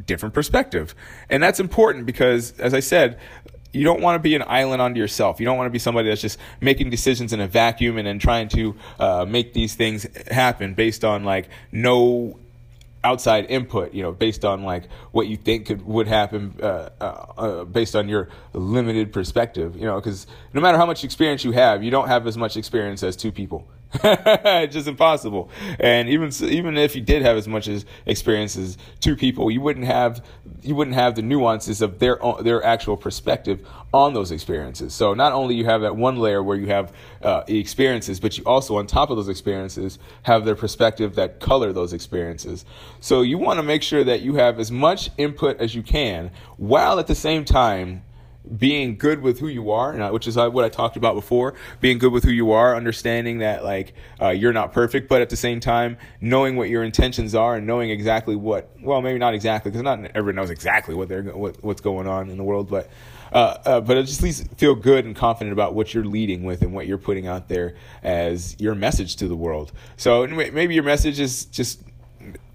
different 0.06 0.34
perspective. 0.34 0.96
And 1.30 1.42
that's 1.42 1.60
important 1.60 2.06
because, 2.06 2.58
as 2.60 2.74
I 2.74 2.80
said, 2.80 3.20
you 3.72 3.84
don't 3.84 4.02
want 4.02 4.16
to 4.16 4.20
be 4.20 4.36
an 4.36 4.44
island 4.48 4.82
unto 4.82 5.00
yourself. 5.00 5.40
You 5.40 5.46
don't 5.46 5.58
want 5.58 5.68
to 5.68 5.72
be 5.72 5.80
somebody 5.80 6.10
that's 6.10 6.22
just 6.22 6.40
making 6.60 6.90
decisions 6.90 7.34
in 7.34 7.40
a 7.40 7.48
vacuum 7.48 7.98
and 7.98 8.08
then 8.08 8.20
trying 8.20 8.48
to 8.50 8.76
uh, 9.00 9.26
make 9.28 9.54
these 9.54 9.76
things 9.76 10.08
happen 10.32 10.74
based 10.74 11.06
on 11.06 11.24
like 11.24 11.50
no 11.72 12.40
outside 13.04 13.46
input, 13.50 13.94
you 13.94 14.02
know, 14.02 14.12
based 14.12 14.44
on 14.44 14.64
like 14.64 14.90
what 15.12 15.28
you 15.28 15.38
think 15.38 15.68
could 15.68 15.86
would 15.86 16.08
happen, 16.08 16.56
uh, 16.62 16.90
uh, 17.00 17.04
uh, 17.38 17.64
based 17.64 17.96
on 17.96 18.10
your 18.10 18.30
limited 18.54 19.14
perspective, 19.14 19.76
you 19.76 19.86
know, 19.86 19.96
because 19.96 20.28
no 20.54 20.62
matter 20.62 20.78
how 20.78 20.86
much 20.86 21.04
experience 21.04 21.44
you 21.44 21.52
have, 21.52 21.84
you 21.84 21.92
don't 21.92 22.08
have 22.08 22.28
as 22.28 22.38
much 22.38 22.58
experience 22.58 23.04
as 23.04 23.16
two 23.16 23.32
people. 23.32 23.68
it's 24.04 24.74
just 24.74 24.88
impossible. 24.88 25.50
And 25.80 26.10
even 26.10 26.32
even 26.44 26.78
if 26.78 26.96
you 26.96 27.02
did 27.02 27.24
have 27.24 27.38
as 27.38 27.48
much 27.48 27.68
as 27.68 27.86
experience 28.06 28.56
as 28.56 28.78
two 29.00 29.16
people, 29.16 29.50
you 29.50 29.62
wouldn't 29.62 29.88
have 29.88 30.24
you 30.62 30.76
wouldn't 30.76 30.96
have 30.96 31.16
the 31.16 31.24
nuances 31.24 31.82
of 31.82 31.98
their 31.98 32.20
their 32.42 32.64
actual 32.64 32.96
perspective 32.96 33.68
on 33.92 34.14
those 34.14 34.32
experiences. 34.32 34.94
So 34.94 35.16
not 35.16 35.34
only 35.34 35.56
you 35.56 35.66
have 35.66 35.82
that 35.82 35.96
one 35.96 36.18
layer 36.18 36.44
where 36.44 36.56
you 36.56 36.68
have 36.68 36.94
uh, 37.24 37.44
experiences, 37.48 38.20
but 38.20 38.38
you 38.38 38.44
also 38.44 38.78
on 38.78 38.86
top 38.86 39.10
of 39.10 39.18
those 39.18 39.30
experiences 39.30 39.98
have 40.22 40.46
their 40.46 40.56
perspective 40.56 41.16
that 41.16 41.40
color 41.40 41.74
those 41.74 41.92
experiences. 41.92 42.66
So 43.00 43.22
you 43.22 43.40
want 43.40 43.58
to 43.58 43.64
make 43.64 43.82
sure 43.82 44.04
that 44.04 44.22
you 44.22 44.36
have 44.36 44.60
as 44.60 44.72
much 44.72 45.10
input 45.18 45.60
as 45.60 45.74
you 45.74 45.82
can, 45.82 46.30
while 46.58 47.00
at 47.00 47.08
the 47.08 47.16
same 47.16 47.44
time 47.44 48.04
being 48.58 48.98
good 48.98 49.22
with 49.22 49.40
who 49.40 49.48
you 49.48 49.72
are, 49.72 50.12
which 50.12 50.28
is 50.28 50.38
uh, 50.38 50.50
what 50.50 50.66
I 50.66 50.70
talked 50.70 50.98
about 50.98 51.16
before, 51.16 51.54
being 51.82 51.98
good 51.98 52.12
with 52.12 52.24
who 52.24 52.32
you 52.32 52.52
are, 52.52 52.76
understanding 52.76 53.40
that 53.40 53.64
like 53.64 53.94
uh, 54.22 54.30
you're 54.30 54.54
not 54.54 54.74
perfect, 54.74 55.08
but 55.08 55.22
at 55.22 55.30
the 55.30 55.36
same 55.36 55.60
time 55.60 55.98
knowing 56.22 56.56
what 56.56 56.70
your 56.70 56.84
intentions 56.84 57.36
are 57.36 57.56
and 57.56 57.68
knowing 57.68 57.90
exactly 57.90 58.36
what, 58.36 58.70
well, 58.82 59.02
maybe 59.02 59.20
not 59.20 59.34
exactly, 59.34 59.72
because 59.72 59.84
not 59.84 60.00
everyone 60.16 60.36
knows 60.36 60.50
exactly 60.50 60.96
what 60.96 61.10
they're 61.10 61.24
what, 61.24 61.64
what's 61.64 61.82
going 61.82 62.08
on 62.08 62.30
in 62.30 62.38
the 62.38 62.44
world, 62.44 62.70
but 62.70 62.90
uh, 63.32 63.58
uh, 63.66 63.82
but 63.82 63.98
at 63.98 64.22
least 64.22 64.48
feel 64.58 64.74
good 64.74 65.06
and 65.06 65.16
confident 65.16 65.54
about 65.54 65.76
what 65.76 65.94
you're 65.94 66.06
leading 66.06 66.44
with 66.44 66.62
and 66.64 66.74
what 66.74 66.88
you're 66.88 66.98
putting 66.98 67.28
out 67.28 67.48
there 67.48 67.76
as 68.02 68.56
your 68.60 68.74
message 68.74 69.16
to 69.18 69.28
the 69.28 69.36
world. 69.36 69.72
So 69.98 70.26
maybe 70.26 70.74
your 70.74 70.84
message 70.84 71.20
is 71.20 71.46
just 71.46 71.84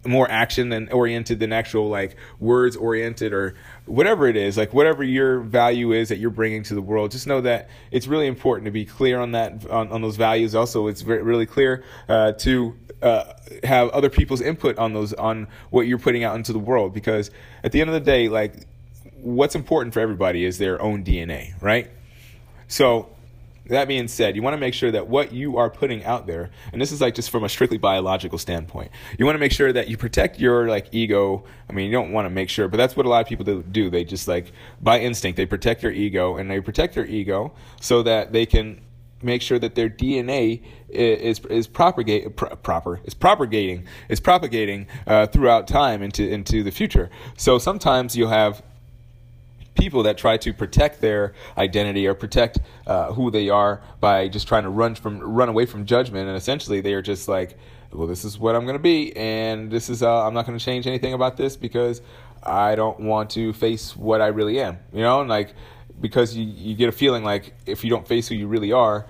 more 0.07 0.31
action 0.31 0.69
than 0.69 0.91
oriented 0.93 1.41
than 1.41 1.53
actual 1.53 1.89
like 1.89 2.17
words 2.39 2.77
oriented 2.77 3.33
or 3.33 3.55
whatever 3.87 4.27
it 4.27 4.37
is 4.37 4.57
like 4.57 4.73
whatever 4.73 5.03
your 5.03 5.41
value 5.41 5.93
is 5.93 6.09
that 6.09 6.19
you're 6.19 6.31
bringing 6.31 6.63
to 6.63 6.75
the 6.75 6.83
world 6.83 7.11
just 7.11 7.27
know 7.27 7.41
that 7.41 7.69
it's 7.91 8.07
really 8.07 8.27
important 8.27 8.65
to 8.67 8.71
be 8.71 8.85
clear 8.85 9.21
on 9.21 9.33
that 9.33 9.67
on, 9.71 9.91
on 9.91 10.03
those 10.03 10.17
values. 10.17 10.55
Also 10.55 10.89
it's 10.89 11.03
very, 11.03 11.23
really 11.23 11.47
clear 11.47 11.85
uh, 12.09 12.33
to 12.33 12.77
uh, 13.03 13.33
have 13.63 13.89
other 13.91 14.11
people's 14.11 14.41
input 14.41 14.79
on 14.79 14.93
those 14.93 15.13
on 15.15 15.47
what 15.71 15.87
you're 15.87 15.99
putting 15.99 16.25
out 16.25 16.37
into 16.37 16.53
the 16.53 16.59
world 16.59 16.95
because 16.95 17.31
at 17.63 17.73
the 17.73 17.81
end 17.81 17.91
of 17.91 17.95
the 17.95 18.01
day 18.01 18.29
like 18.29 18.67
what's 19.17 19.55
important 19.55 19.95
for 19.95 20.01
everybody 20.01 20.45
is 20.45 20.59
their 20.59 20.81
own 20.81 21.05
dna 21.05 21.53
right? 21.63 21.91
So 22.69 23.14
that 23.67 23.89
being 23.89 24.09
said, 24.09 24.37
you 24.37 24.43
want 24.43 24.55
to 24.55 24.61
make 24.61 24.75
sure 24.75 24.91
that 24.91 25.09
what 25.09 25.33
you 25.33 25.57
are 25.57 25.71
putting 25.71 26.05
out 26.05 26.27
there, 26.27 26.51
and 26.73 26.81
this 26.81 26.93
is 26.93 27.01
like 27.01 27.15
just 27.15 27.31
from 27.31 27.45
a 27.45 27.49
strictly 27.49 27.79
biological 27.79 28.39
standpoint, 28.39 28.91
you 29.19 29.25
want 29.25 29.37
to 29.37 29.41
make 29.41 29.53
sure 29.53 29.73
that 29.73 29.89
you 29.89 29.97
protect 29.97 30.39
your 30.39 30.69
like 30.69 30.89
ego. 30.93 31.45
I 31.69 31.73
mean, 31.73 31.87
you 31.87 31.93
don't 31.93 32.13
want 32.13 32.27
to 32.27 32.31
make 32.31 32.51
sure, 32.51 32.69
but 32.69 32.77
that's 32.77 32.97
what 32.97 33.07
a 33.07 33.09
lot 33.09 33.23
of 33.23 33.27
people 33.27 33.63
do. 33.63 33.91
They 33.91 34.05
just 34.05 34.29
like 34.29 34.53
by 34.83 35.01
instinct 35.01 35.37
they 35.37 35.47
protect 35.47 35.81
their 35.83 35.93
ego, 35.93 36.37
and 36.37 36.51
they 36.51 36.61
protect 36.61 36.95
their 36.95 37.07
ego 37.07 37.53
so 37.81 38.03
that 38.03 38.33
they 38.33 38.47
can 38.47 38.81
make 39.23 39.41
sure 39.41 39.59
that 39.59 39.75
their 39.75 39.89
DNA 39.89 40.63
is 40.91 41.41
is 41.47 41.67
propagate 41.67 42.37
pro, 42.37 42.51
proper 42.57 43.01
is 43.05 43.15
propagating 43.15 43.87
is 44.09 44.21
propagating 44.21 44.87
uh, 45.07 45.27
throughout 45.27 45.67
time 45.67 46.03
into 46.03 46.29
into 46.29 46.63
the 46.63 46.71
future. 46.71 47.11
So 47.37 47.59
sometimes 47.59 48.17
you'll 48.17 48.29
have 48.29 48.63
people 49.75 50.05
that 50.05 50.17
try 50.17 50.37
to 50.37 50.53
protect 50.53 51.01
their 51.01 51.35
identity 51.59 52.07
or 52.07 52.15
protect 52.15 52.59
uh, 52.87 53.13
who 53.13 53.31
they 53.31 53.49
are 53.49 53.83
by 54.01 54.29
just 54.29 54.47
trying 54.49 54.63
to 54.63 54.71
run 54.71 54.95
from 54.95 55.21
run 55.21 55.49
away 55.49 55.67
from 55.67 55.85
judgment. 55.87 56.29
And 56.29 56.37
essentially 56.37 56.81
they 56.81 56.95
are 56.95 57.03
just 57.03 57.29
like 57.29 57.59
well 57.95 58.07
this 58.07 58.25
is 58.25 58.39
what 58.39 58.57
i'm 58.57 58.65
going 58.65 58.77
to 58.77 58.83
be 58.83 59.17
and 59.17 59.71
this 59.71 59.89
is 59.89 60.03
uh, 60.03 60.27
i'm 60.27 60.35
not 60.35 60.47
going 60.47 60.59
to 60.59 60.65
change 60.65 60.87
anything 60.87 61.13
about 61.13 61.37
this 61.37 61.57
because 61.57 62.03
i 62.43 62.75
don't 62.75 62.99
want 63.01 63.31
to 63.31 63.53
face 63.53 63.97
what 63.97 64.21
i 64.21 64.27
really 64.27 64.61
am 64.61 64.79
you 64.93 65.01
know? 65.01 65.21
And 65.21 65.31
like 65.31 65.55
because 66.01 66.37
you, 66.37 66.45
you 66.45 66.75
get 66.75 66.89
a 66.89 66.93
feeling 66.93 67.23
like 67.23 67.55
if 67.67 67.85
you 67.85 67.91
don't 67.91 68.07
face 68.07 68.29
who 68.29 68.35
you 68.35 68.49
really 68.49 68.73
are 68.73 69.07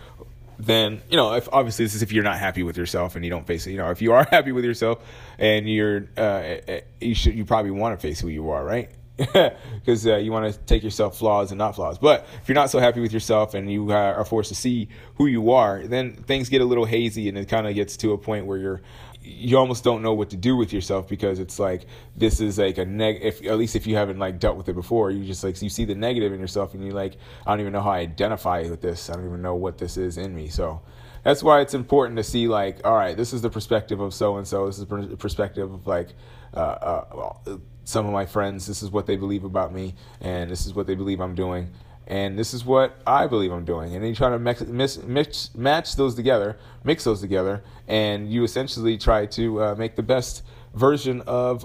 then 0.58 1.02
you 1.10 1.16
know 1.16 1.34
if 1.34 1.48
obviously 1.52 1.84
this 1.84 1.94
is 1.94 2.02
if 2.02 2.12
you're 2.12 2.24
not 2.24 2.38
happy 2.38 2.62
with 2.62 2.76
yourself 2.76 3.16
and 3.16 3.24
you 3.24 3.30
don't 3.30 3.46
face 3.46 3.66
it. 3.66 3.72
You 3.72 3.78
know 3.78 3.90
if 3.90 4.00
you 4.00 4.12
are 4.12 4.24
happy 4.30 4.52
with 4.52 4.64
yourself 4.64 5.04
and 5.38 5.68
you're 5.68 6.06
uh, 6.16 6.56
you 7.00 7.14
should 7.14 7.34
you 7.34 7.44
probably 7.44 7.72
want 7.72 7.98
to 7.98 8.06
face 8.06 8.20
who 8.20 8.28
you 8.28 8.50
are 8.50 8.64
right 8.64 8.90
because 9.16 10.06
uh, 10.06 10.16
you 10.16 10.32
want 10.32 10.52
to 10.52 10.58
take 10.60 10.82
yourself 10.82 11.16
flaws 11.16 11.52
and 11.52 11.58
not 11.58 11.76
flaws. 11.76 11.98
But 11.98 12.26
if 12.42 12.48
you're 12.48 12.54
not 12.54 12.70
so 12.70 12.80
happy 12.80 13.00
with 13.00 13.12
yourself 13.12 13.54
and 13.54 13.70
you 13.70 13.92
are 13.92 14.24
forced 14.24 14.48
to 14.48 14.56
see 14.56 14.88
who 15.16 15.26
you 15.26 15.52
are, 15.52 15.86
then 15.86 16.14
things 16.14 16.48
get 16.48 16.60
a 16.60 16.64
little 16.64 16.84
hazy 16.84 17.28
and 17.28 17.38
it 17.38 17.48
kind 17.48 17.68
of 17.68 17.74
gets 17.74 17.96
to 17.98 18.12
a 18.12 18.18
point 18.18 18.46
where 18.46 18.58
you're 18.58 18.82
you 19.26 19.56
almost 19.56 19.82
don't 19.82 20.02
know 20.02 20.12
what 20.12 20.30
to 20.30 20.36
do 20.36 20.54
with 20.54 20.70
yourself 20.70 21.08
because 21.08 21.38
it's 21.38 21.58
like 21.58 21.86
this 22.14 22.40
is 22.40 22.58
like 22.58 22.76
a 22.76 22.84
neg 22.84 23.20
if 23.22 23.42
at 23.46 23.56
least 23.56 23.74
if 23.74 23.86
you 23.86 23.96
haven't 23.96 24.18
like 24.18 24.38
dealt 24.38 24.54
with 24.54 24.68
it 24.68 24.74
before 24.74 25.10
you 25.10 25.24
just 25.24 25.42
like 25.42 25.60
you 25.62 25.70
see 25.70 25.86
the 25.86 25.94
negative 25.94 26.30
in 26.30 26.38
yourself 26.38 26.74
and 26.74 26.84
you're 26.84 26.92
like 26.92 27.16
I 27.46 27.52
don't 27.52 27.60
even 27.60 27.72
know 27.72 27.80
how 27.80 27.92
I 27.92 28.00
identify 28.00 28.68
with 28.68 28.82
this. 28.82 29.08
I 29.08 29.14
don't 29.14 29.24
even 29.24 29.40
know 29.40 29.54
what 29.54 29.78
this 29.78 29.96
is 29.96 30.18
in 30.18 30.34
me. 30.34 30.48
So 30.48 30.82
that's 31.22 31.42
why 31.42 31.62
it's 31.62 31.72
important 31.72 32.18
to 32.18 32.24
see 32.24 32.48
like 32.48 32.80
all 32.84 32.94
right 32.94 33.16
this 33.16 33.32
is 33.32 33.40
the 33.40 33.48
perspective 33.48 34.00
of 34.00 34.12
so 34.12 34.36
and 34.36 34.46
so 34.46 34.66
this 34.66 34.78
is 34.78 34.86
the 34.86 35.16
perspective 35.16 35.72
of 35.72 35.86
like 35.86 36.10
uh, 36.52 36.60
uh, 36.60 37.58
some 37.84 38.06
of 38.06 38.12
my 38.12 38.26
friends, 38.26 38.66
this 38.66 38.82
is 38.82 38.90
what 38.90 39.06
they 39.06 39.16
believe 39.16 39.44
about 39.44 39.72
me, 39.72 39.94
and 40.20 40.50
this 40.50 40.66
is 40.66 40.74
what 40.74 40.86
they 40.86 40.94
believe 40.94 41.20
I'm 41.20 41.34
doing, 41.34 41.70
and 42.06 42.38
this 42.38 42.54
is 42.54 42.64
what 42.64 42.96
I 43.06 43.26
believe 43.26 43.52
I'm 43.52 43.64
doing. 43.64 43.94
And 43.94 44.02
then 44.02 44.10
you 44.10 44.14
try 44.14 44.30
to 44.30 44.38
mix, 44.38 44.62
mix, 44.62 44.98
mix 45.02 45.54
match 45.54 45.96
those 45.96 46.14
together, 46.14 46.56
mix 46.82 47.04
those 47.04 47.20
together, 47.20 47.62
and 47.88 48.30
you 48.30 48.44
essentially 48.44 48.98
try 48.98 49.26
to 49.26 49.62
uh, 49.62 49.74
make 49.76 49.96
the 49.96 50.02
best 50.02 50.42
version 50.74 51.20
of 51.22 51.64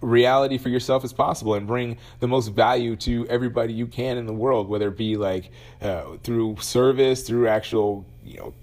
reality 0.00 0.56
for 0.56 0.68
yourself 0.68 1.04
as 1.04 1.12
possible 1.12 1.54
and 1.54 1.66
bring 1.66 1.98
the 2.20 2.28
most 2.28 2.48
value 2.48 2.96
to 2.96 3.26
everybody 3.28 3.72
you 3.72 3.86
can 3.86 4.16
in 4.16 4.26
the 4.26 4.32
world, 4.32 4.68
whether 4.68 4.88
it 4.88 4.96
be 4.96 5.16
like 5.16 5.50
uh, 5.82 6.16
through 6.22 6.56
service, 6.60 7.22
through 7.26 7.48
actual, 7.48 8.04
you 8.24 8.38
know, 8.38 8.54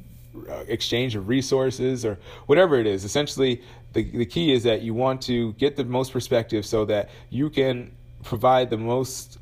exchange 0.68 1.16
of 1.16 1.28
resources 1.28 2.06
or 2.06 2.18
whatever 2.46 2.80
it 2.80 2.88
is. 2.88 3.04
Essentially, 3.04 3.62
the, 3.94 4.04
the 4.04 4.26
key 4.26 4.54
is 4.54 4.64
that 4.64 4.82
you 4.82 4.94
want 4.94 5.22
to 5.24 5.54
get 5.54 5.76
the 5.76 5.86
most 5.86 6.14
perspective 6.14 6.66
so 6.66 6.86
that 6.86 7.10
you 7.30 7.50
can 7.50 7.92
provide 8.24 8.70
the 8.70 8.78
most 8.78 9.40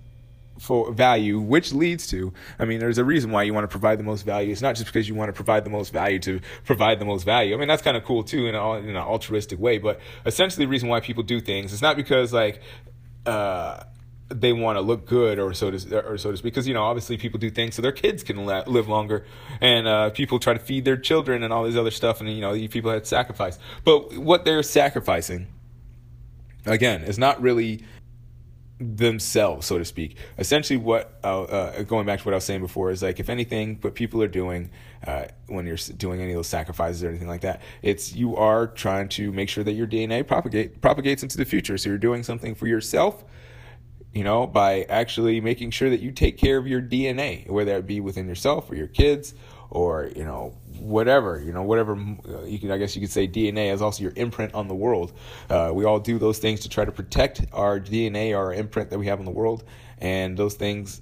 for 0.59 0.91
value, 0.91 1.39
which 1.39 1.73
leads 1.73 2.07
to, 2.07 2.31
I 2.57 2.65
mean, 2.65 2.79
there's 2.79 2.97
a 2.97 3.03
reason 3.03 3.31
why 3.31 3.43
you 3.43 3.53
want 3.53 3.65
to 3.65 3.67
provide 3.67 3.99
the 3.99 4.03
most 4.03 4.23
value. 4.25 4.51
It's 4.51 4.61
not 4.61 4.75
just 4.75 4.85
because 4.85 5.07
you 5.09 5.15
want 5.15 5.29
to 5.29 5.33
provide 5.33 5.65
the 5.65 5.69
most 5.69 5.91
value 5.91 6.19
to 6.19 6.39
provide 6.63 6.99
the 6.99 7.05
most 7.05 7.25
value. 7.25 7.53
I 7.53 7.57
mean, 7.57 7.67
that's 7.67 7.81
kind 7.81 7.97
of 7.97 8.05
cool 8.05 8.23
too 8.23 8.47
in, 8.47 8.55
in 8.55 8.89
an 8.89 8.95
altruistic 8.95 9.59
way, 9.59 9.79
but 9.79 9.99
essentially 10.25 10.65
the 10.65 10.69
reason 10.69 10.87
why 10.87 11.01
people 11.01 11.23
do 11.23 11.41
things, 11.41 11.73
it's 11.73 11.81
not 11.81 11.97
because 11.97 12.31
like, 12.31 12.61
uh, 13.25 13.83
they 14.29 14.53
want 14.53 14.75
to 14.75 14.81
look 14.81 15.05
good 15.05 15.37
or 15.37 15.53
so 15.53 15.69
to 15.69 16.05
or 16.05 16.17
so 16.17 16.31
to 16.31 16.37
speak 16.37 16.53
because 16.53 16.67
you 16.67 16.73
know 16.73 16.83
obviously 16.83 17.15
people 17.15 17.39
do 17.39 17.49
things 17.49 17.75
so 17.75 17.81
their 17.81 17.91
kids 17.91 18.23
can 18.23 18.45
la- 18.45 18.63
live 18.65 18.87
longer 18.87 19.25
and 19.61 19.87
uh, 19.87 20.09
people 20.09 20.39
try 20.39 20.53
to 20.53 20.59
feed 20.59 20.83
their 20.83 20.97
children 20.97 21.43
and 21.43 21.53
all 21.53 21.63
these 21.63 21.77
other 21.77 21.91
stuff 21.91 22.21
and 22.21 22.29
you 22.31 22.41
know 22.41 22.53
people 22.67 22.89
had 22.89 23.05
sacrifice 23.05 23.59
but 23.83 24.17
what 24.17 24.43
they're 24.43 24.63
sacrificing 24.63 25.47
again 26.65 27.03
is 27.03 27.19
not 27.19 27.39
really 27.41 27.83
themselves, 28.79 29.65
so 29.65 29.77
to 29.77 29.85
speak. 29.85 30.17
Essentially, 30.37 30.77
what 30.77 31.17
uh, 31.23 31.43
uh, 31.43 31.83
going 31.83 32.05
back 32.05 32.19
to 32.19 32.25
what 32.25 32.33
I 32.33 32.37
was 32.37 32.43
saying 32.43 32.61
before 32.61 32.91
is 32.91 33.01
like 33.01 33.19
if 33.19 33.29
anything, 33.29 33.77
what 33.81 33.95
people 33.95 34.21
are 34.21 34.27
doing 34.27 34.69
uh, 35.05 35.25
when 35.47 35.65
you're 35.65 35.77
doing 35.97 36.21
any 36.21 36.31
of 36.31 36.37
those 36.37 36.47
sacrifices 36.47 37.03
or 37.03 37.09
anything 37.09 37.27
like 37.27 37.41
that, 37.41 37.61
it's 37.81 38.13
you 38.13 38.35
are 38.35 38.67
trying 38.67 39.07
to 39.09 39.31
make 39.31 39.49
sure 39.49 39.63
that 39.63 39.73
your 39.73 39.87
DNA 39.87 40.27
propagate 40.27 40.81
propagates 40.81 41.23
into 41.23 41.37
the 41.37 41.45
future. 41.45 41.77
So 41.77 41.89
you're 41.89 41.97
doing 41.97 42.23
something 42.23 42.55
for 42.55 42.67
yourself. 42.67 43.23
You 44.15 44.23
know, 44.23 44.47
by 44.47 44.83
actually 44.83 45.41
making 45.41 45.71
sure 45.71 45.89
that 45.89 45.99
you 45.99 46.11
take 46.11 46.37
care 46.37 46.57
of 46.57 46.65
your 46.65 46.81
DNA, 46.81 47.47
whether 47.49 47.75
it 47.75 47.85
be 47.85 47.99
within 47.99 48.27
yourself 48.27 48.71
or 48.71 48.75
your 48.75 48.87
kids 48.87 49.35
or 49.71 50.09
you 50.15 50.23
know 50.23 50.53
whatever 50.79 51.41
you 51.41 51.51
know 51.51 51.63
whatever 51.63 51.93
uh, 52.29 52.43
you 52.43 52.59
can 52.59 52.71
i 52.71 52.77
guess 52.77 52.95
you 52.95 53.01
could 53.01 53.11
say 53.11 53.27
dna 53.27 53.73
is 53.73 53.81
also 53.81 54.03
your 54.03 54.13
imprint 54.15 54.53
on 54.53 54.67
the 54.67 54.75
world. 54.75 55.13
Uh, 55.49 55.71
we 55.73 55.85
all 55.85 55.99
do 55.99 56.17
those 56.17 56.39
things 56.39 56.59
to 56.61 56.69
try 56.69 56.85
to 56.85 56.91
protect 56.91 57.45
our 57.51 57.79
dna 57.79 58.35
our 58.35 58.53
imprint 58.53 58.89
that 58.89 58.99
we 58.99 59.07
have 59.07 59.19
on 59.19 59.25
the 59.25 59.31
world 59.31 59.63
and 59.99 60.37
those 60.37 60.55
things 60.55 61.01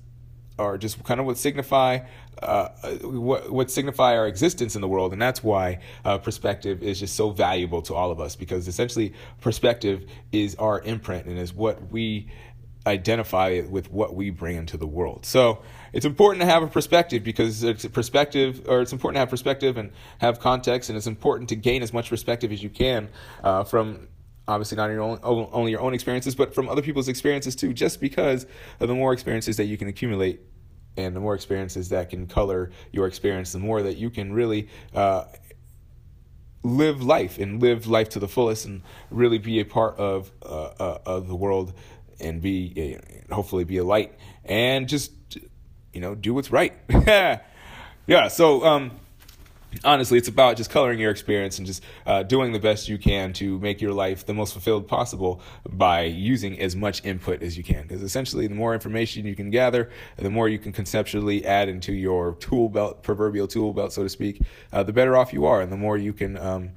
are 0.59 0.77
just 0.77 1.03
kind 1.03 1.19
of 1.19 1.25
what 1.25 1.37
signify 1.37 1.99
uh, 2.41 2.69
what, 3.03 3.51
what 3.51 3.71
signify 3.71 4.15
our 4.15 4.27
existence 4.27 4.75
in 4.75 4.81
the 4.81 4.87
world 4.87 5.13
and 5.13 5.21
that's 5.21 5.43
why 5.43 5.79
uh, 6.05 6.17
perspective 6.17 6.83
is 6.83 6.99
just 6.99 7.15
so 7.15 7.29
valuable 7.29 7.81
to 7.81 7.93
all 7.93 8.11
of 8.11 8.19
us 8.19 8.35
because 8.35 8.67
essentially 8.67 9.13
perspective 9.41 10.05
is 10.31 10.55
our 10.55 10.81
imprint 10.81 11.25
and 11.25 11.37
is 11.37 11.53
what 11.53 11.91
we 11.91 12.27
identify 12.85 13.61
with 13.69 13.91
what 13.91 14.15
we 14.15 14.29
bring 14.29 14.57
into 14.57 14.77
the 14.77 14.87
world. 14.87 15.25
So 15.25 15.61
it's 15.93 16.05
important 16.05 16.41
to 16.41 16.45
have 16.45 16.63
a 16.63 16.67
perspective 16.67 17.23
because 17.23 17.63
it's 17.63 17.85
perspective, 17.87 18.63
or 18.67 18.81
it's 18.81 18.91
important 18.91 19.15
to 19.15 19.19
have 19.19 19.29
perspective 19.29 19.77
and 19.77 19.91
have 20.19 20.39
context, 20.39 20.89
and 20.89 20.97
it's 20.97 21.07
important 21.07 21.49
to 21.49 21.55
gain 21.55 21.81
as 21.81 21.93
much 21.93 22.09
perspective 22.09 22.51
as 22.51 22.61
you 22.61 22.69
can 22.69 23.09
uh, 23.43 23.63
from 23.63 24.07
obviously 24.47 24.75
not 24.75 24.89
your 24.89 25.01
own 25.01 25.19
only 25.23 25.71
your 25.71 25.81
own 25.81 25.93
experiences, 25.93 26.35
but 26.35 26.53
from 26.53 26.67
other 26.67 26.81
people's 26.81 27.07
experiences 27.07 27.55
too. 27.55 27.73
Just 27.73 28.01
because 28.01 28.45
of 28.79 28.87
the 28.89 28.95
more 28.95 29.13
experiences 29.13 29.57
that 29.57 29.65
you 29.65 29.77
can 29.77 29.87
accumulate. 29.87 30.41
And 30.95 31.15
the 31.15 31.19
more 31.19 31.33
experiences 31.33 31.89
that 31.89 32.11
can 32.11 32.27
color 32.27 32.69
your 32.91 33.07
experience, 33.07 33.51
the 33.51 33.57
more 33.57 33.81
that 33.81 33.97
you 33.97 34.11
can 34.11 34.31
really 34.31 34.67
uh, 34.93 35.23
live 36.63 37.03
life 37.03 37.37
and 37.37 37.61
live 37.61 37.87
life 37.87 38.09
to 38.09 38.19
the 38.19 38.27
fullest 38.27 38.65
and 38.65 38.81
really 39.09 39.37
be 39.37 39.59
a 39.59 39.65
part 39.65 39.97
of 39.97 40.31
uh, 40.43 40.45
uh, 40.79 40.99
of 41.05 41.27
the 41.27 41.35
world 41.35 41.73
and 42.23 42.41
be 42.41 42.97
hopefully 43.31 43.63
be 43.63 43.77
a 43.77 43.83
light 43.83 44.13
and 44.45 44.87
just 44.87 45.11
you 45.93 46.01
know 46.01 46.15
do 46.15 46.33
what's 46.33 46.51
right. 46.51 46.73
Yeah 48.05 48.27
so 48.27 48.65
um 48.65 48.91
honestly 49.83 50.17
it's 50.17 50.27
about 50.27 50.57
just 50.57 50.69
coloring 50.69 50.99
your 50.99 51.11
experience 51.11 51.57
and 51.57 51.65
just 51.65 51.83
uh, 52.05 52.23
doing 52.23 52.51
the 52.51 52.59
best 52.59 52.87
you 52.89 52.97
can 52.97 53.33
to 53.33 53.59
make 53.59 53.81
your 53.81 53.93
life 53.93 54.25
the 54.25 54.33
most 54.33 54.53
fulfilled 54.53 54.87
possible 54.87 55.41
by 55.69 56.03
using 56.03 56.59
as 56.59 56.75
much 56.75 57.03
input 57.05 57.41
as 57.41 57.57
you 57.57 57.63
can. 57.63 57.83
Because 57.83 58.03
essentially 58.03 58.47
the 58.47 58.55
more 58.55 58.73
information 58.73 59.25
you 59.25 59.35
can 59.35 59.49
gather 59.49 59.89
the 60.17 60.29
more 60.29 60.49
you 60.49 60.59
can 60.59 60.71
conceptually 60.71 61.45
add 61.45 61.69
into 61.69 61.93
your 61.93 62.35
tool 62.35 62.69
belt 62.69 63.03
proverbial 63.03 63.47
tool 63.47 63.73
belt 63.73 63.93
so 63.93 64.03
to 64.03 64.09
speak 64.09 64.41
uh, 64.71 64.83
the 64.83 64.93
better 64.93 65.17
off 65.17 65.33
you 65.33 65.45
are 65.45 65.61
and 65.61 65.71
the 65.71 65.77
more 65.77 65.97
you 65.97 66.13
can 66.13 66.37
um, 66.37 66.71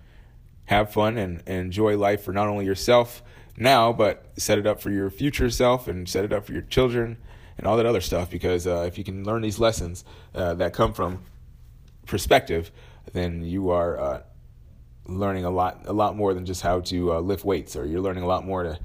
have 0.66 0.92
fun 0.92 1.18
and, 1.18 1.42
and 1.46 1.58
enjoy 1.58 1.96
life 1.96 2.22
for 2.22 2.32
not 2.32 2.48
only 2.48 2.64
yourself 2.64 3.22
now, 3.56 3.92
but 3.92 4.26
set 4.36 4.58
it 4.58 4.66
up 4.66 4.80
for 4.80 4.90
your 4.90 5.10
future 5.10 5.50
self 5.50 5.88
and 5.88 6.08
set 6.08 6.24
it 6.24 6.32
up 6.32 6.44
for 6.46 6.52
your 6.52 6.62
children 6.62 7.16
and 7.58 7.66
all 7.66 7.76
that 7.76 7.86
other 7.86 8.00
stuff. 8.00 8.30
Because 8.30 8.66
uh, 8.66 8.84
if 8.86 8.98
you 8.98 9.04
can 9.04 9.24
learn 9.24 9.42
these 9.42 9.58
lessons 9.58 10.04
uh, 10.34 10.54
that 10.54 10.72
come 10.72 10.92
from 10.92 11.22
perspective, 12.06 12.70
then 13.12 13.42
you 13.42 13.70
are 13.70 13.98
uh, 13.98 14.22
learning 15.06 15.44
a 15.44 15.50
lot, 15.50 15.82
a 15.86 15.92
lot 15.92 16.16
more 16.16 16.34
than 16.34 16.44
just 16.44 16.62
how 16.62 16.80
to 16.80 17.14
uh, 17.14 17.20
lift 17.20 17.44
weights, 17.44 17.76
or 17.76 17.86
you're 17.86 18.00
learning 18.00 18.22
a 18.22 18.26
lot 18.26 18.44
more 18.44 18.62
to 18.62 18.78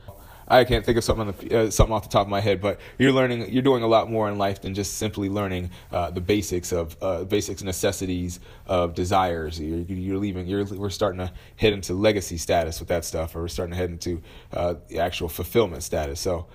I 0.51 0.65
can't 0.65 0.85
think 0.85 0.97
of 0.97 1.03
something 1.03 1.33
the, 1.47 1.59
uh, 1.59 1.71
something 1.71 1.93
off 1.93 2.03
the 2.03 2.09
top 2.09 2.23
of 2.23 2.29
my 2.29 2.41
head, 2.41 2.59
but 2.59 2.79
you're 2.99 3.13
learning, 3.13 3.51
you're 3.51 3.61
doing 3.61 3.83
a 3.83 3.87
lot 3.87 4.11
more 4.11 4.29
in 4.29 4.37
life 4.37 4.61
than 4.61 4.73
just 4.73 4.95
simply 4.95 5.29
learning 5.29 5.71
uh, 5.91 6.11
the 6.11 6.19
basics 6.19 6.73
of 6.73 6.97
uh, 7.01 7.23
basics 7.23 7.63
necessities 7.63 8.41
of 8.67 8.93
desires. 8.93 9.59
You're, 9.59 9.79
you're 9.79 10.17
leaving. 10.17 10.47
You're, 10.47 10.65
we're 10.65 10.89
starting 10.89 11.19
to 11.19 11.31
head 11.55 11.71
into 11.71 11.93
legacy 11.93 12.37
status 12.37 12.79
with 12.79 12.89
that 12.89 13.05
stuff, 13.05 13.35
or 13.35 13.41
we're 13.41 13.47
starting 13.47 13.71
to 13.71 13.77
head 13.77 13.91
into 13.91 14.21
uh, 14.51 14.75
the 14.89 14.99
actual 14.99 15.29
fulfillment 15.29 15.83
status. 15.83 16.19
So 16.19 16.47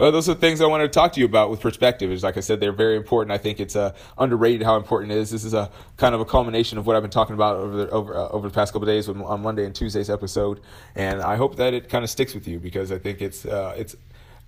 uh, 0.00 0.10
those 0.10 0.28
are 0.28 0.34
the 0.34 0.40
things 0.40 0.60
I 0.60 0.66
wanted 0.66 0.84
to 0.84 0.98
talk 0.98 1.12
to 1.12 1.20
you 1.20 1.26
about 1.26 1.50
with 1.50 1.60
perspective. 1.60 2.10
Is 2.10 2.22
like 2.22 2.36
I 2.36 2.40
said, 2.40 2.60
they're 2.60 2.72
very 2.72 2.96
important. 2.96 3.32
I 3.32 3.38
think 3.38 3.60
it's 3.60 3.76
uh, 3.76 3.94
underrated 4.18 4.62
how 4.62 4.76
important 4.76 5.12
it 5.12 5.18
is. 5.18 5.30
This 5.30 5.44
is 5.44 5.54
a 5.54 5.70
kind 5.96 6.14
of 6.14 6.20
a 6.20 6.24
culmination 6.24 6.78
of 6.78 6.86
what 6.86 6.96
I've 6.96 7.02
been 7.02 7.10
talking 7.10 7.34
about 7.34 7.56
over 7.56 7.76
the, 7.76 7.90
over 7.90 8.16
uh, 8.16 8.28
over 8.28 8.48
the 8.48 8.54
past 8.54 8.72
couple 8.72 8.86
days 8.86 9.08
on 9.08 9.42
Monday 9.42 9.64
and 9.64 9.74
Tuesday's 9.74 10.10
episode, 10.10 10.60
and 10.94 11.20
I 11.20 11.36
hope 11.36 11.56
that 11.56 11.74
it 11.74 11.88
kind 11.88 12.02
of 12.02 12.10
sticks 12.10 12.34
with 12.34 12.48
you 12.48 12.58
because 12.58 12.90
I 12.90 12.98
think 12.98 13.20
it's 13.20 13.44
uh, 13.44 13.74
it's 13.76 13.94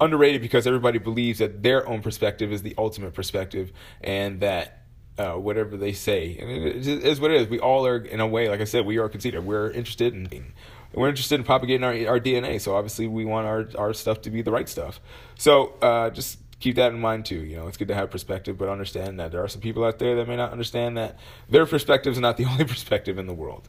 underrated 0.00 0.42
because 0.42 0.66
everybody 0.66 0.98
believes 0.98 1.38
that 1.38 1.62
their 1.62 1.88
own 1.88 2.02
perspective 2.02 2.50
is 2.52 2.62
the 2.62 2.74
ultimate 2.78 3.14
perspective, 3.14 3.72
and 4.00 4.40
that 4.40 4.82
uh, 5.18 5.34
whatever 5.34 5.76
they 5.76 5.92
say. 5.92 6.36
And 6.40 6.50
it 6.50 6.86
is 6.86 7.20
what 7.20 7.30
it 7.30 7.40
is. 7.40 7.48
We 7.48 7.60
all 7.60 7.86
are, 7.86 7.98
in 7.98 8.20
a 8.20 8.26
way, 8.26 8.48
like 8.48 8.60
I 8.60 8.64
said, 8.64 8.86
we 8.86 8.98
are 8.98 9.08
considered. 9.08 9.44
We're 9.44 9.70
interested 9.70 10.14
in 10.14 10.52
we're 10.94 11.08
interested 11.08 11.36
in 11.36 11.44
propagating 11.44 11.84
our, 11.84 11.92
our 12.14 12.20
DNA. 12.20 12.60
So 12.60 12.76
obviously, 12.76 13.06
we 13.06 13.24
want 13.24 13.46
our, 13.46 13.68
our 13.78 13.92
stuff 13.92 14.22
to 14.22 14.30
be 14.30 14.42
the 14.42 14.52
right 14.52 14.68
stuff. 14.68 15.00
So 15.36 15.74
uh, 15.80 16.10
just 16.10 16.38
keep 16.60 16.76
that 16.76 16.92
in 16.92 17.00
mind 17.00 17.26
too. 17.26 17.44
You 17.44 17.56
know, 17.56 17.66
it's 17.66 17.76
good 17.76 17.88
to 17.88 17.94
have 17.94 18.10
perspective, 18.10 18.56
but 18.56 18.68
understand 18.68 19.18
that 19.20 19.32
there 19.32 19.42
are 19.42 19.48
some 19.48 19.60
people 19.60 19.84
out 19.84 19.98
there 19.98 20.16
that 20.16 20.28
may 20.28 20.36
not 20.36 20.52
understand 20.52 20.96
that 20.96 21.18
their 21.48 21.66
perspective 21.66 22.12
is 22.14 22.20
not 22.20 22.36
the 22.36 22.44
only 22.50 22.64
perspective 22.64 23.18
in 23.18 23.26
the 23.26 23.34
world. 23.34 23.68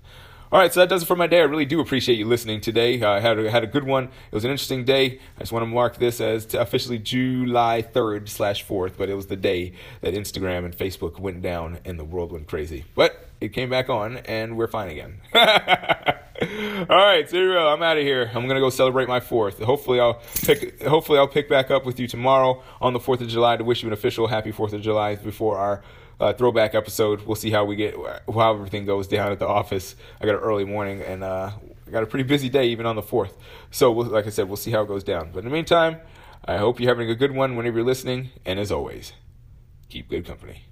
All 0.51 0.59
right, 0.59 0.71
so 0.71 0.81
that 0.81 0.89
does 0.89 1.01
it 1.01 1.07
for 1.07 1.15
my 1.15 1.25
day. 1.25 1.39
I 1.39 1.45
really 1.45 1.65
do 1.65 1.79
appreciate 1.79 2.19
you 2.19 2.25
listening 2.25 2.61
today. 2.61 3.01
Uh, 3.01 3.09
I 3.09 3.19
had 3.21 3.39
a, 3.39 3.49
had 3.49 3.63
a 3.63 3.67
good 3.67 3.85
one. 3.85 4.03
It 4.03 4.35
was 4.35 4.45
an 4.45 4.51
interesting 4.51 4.85
day. 4.85 5.19
I 5.35 5.39
just 5.39 5.51
want 5.51 5.63
to 5.63 5.67
mark 5.67 5.97
this 5.97 6.21
as 6.21 6.53
officially 6.53 6.99
July 6.99 7.81
3rd 7.81 8.29
slash 8.29 8.63
4th, 8.63 8.91
but 8.95 9.09
it 9.09 9.15
was 9.15 9.25
the 9.25 9.35
day 9.35 9.73
that 10.01 10.13
Instagram 10.13 10.63
and 10.63 10.77
Facebook 10.77 11.17
went 11.19 11.41
down 11.41 11.79
and 11.85 11.97
the 11.97 12.05
world 12.05 12.31
went 12.31 12.47
crazy. 12.47 12.85
But 12.93 13.29
it 13.41 13.49
came 13.49 13.71
back 13.71 13.89
on, 13.89 14.17
and 14.17 14.55
we're 14.55 14.67
fine 14.67 14.89
again. 14.89 15.21
All 16.89 16.97
right, 16.97 17.29
zero. 17.29 17.67
I'm 17.67 17.81
out 17.81 17.97
of 17.97 18.03
here. 18.03 18.29
I'm 18.33 18.47
gonna 18.47 18.59
go 18.59 18.69
celebrate 18.69 19.07
my 19.07 19.19
fourth. 19.19 19.59
Hopefully, 19.59 19.99
I'll 19.99 20.21
pick. 20.43 20.81
Hopefully, 20.83 21.17
I'll 21.17 21.27
pick 21.27 21.47
back 21.47 21.71
up 21.71 21.85
with 21.85 21.99
you 21.99 22.07
tomorrow 22.07 22.61
on 22.81 22.93
the 22.93 22.99
Fourth 22.99 23.21
of 23.21 23.27
July 23.29 23.55
to 23.57 23.63
wish 23.63 23.83
you 23.83 23.87
an 23.87 23.93
official 23.93 24.27
Happy 24.27 24.51
Fourth 24.51 24.73
of 24.73 24.81
July 24.81 25.15
before 25.15 25.57
our 25.57 25.83
uh, 26.19 26.33
throwback 26.33 26.75
episode. 26.75 27.21
We'll 27.21 27.35
see 27.35 27.51
how 27.51 27.65
we 27.65 27.75
get, 27.75 27.95
how 27.95 28.53
everything 28.53 28.85
goes 28.85 29.07
down 29.07 29.31
at 29.31 29.39
the 29.39 29.47
office. 29.47 29.95
I 30.19 30.25
got 30.25 30.35
an 30.35 30.41
early 30.41 30.65
morning 30.65 31.01
and 31.01 31.23
uh, 31.23 31.51
I 31.87 31.91
got 31.91 32.03
a 32.03 32.07
pretty 32.07 32.23
busy 32.23 32.49
day 32.49 32.67
even 32.67 32.85
on 32.85 32.95
the 32.95 33.01
fourth. 33.01 33.37
So, 33.71 33.91
we'll, 33.91 34.07
like 34.07 34.27
I 34.27 34.29
said, 34.29 34.47
we'll 34.47 34.57
see 34.57 34.71
how 34.71 34.81
it 34.81 34.87
goes 34.87 35.03
down. 35.03 35.31
But 35.31 35.39
in 35.39 35.45
the 35.45 35.51
meantime, 35.51 35.97
I 36.45 36.57
hope 36.57 36.79
you're 36.79 36.89
having 36.89 37.09
a 37.09 37.15
good 37.15 37.31
one 37.31 37.55
whenever 37.55 37.77
you're 37.77 37.85
listening. 37.85 38.31
And 38.45 38.59
as 38.59 38.71
always, 38.71 39.13
keep 39.89 40.09
good 40.09 40.25
company. 40.25 40.63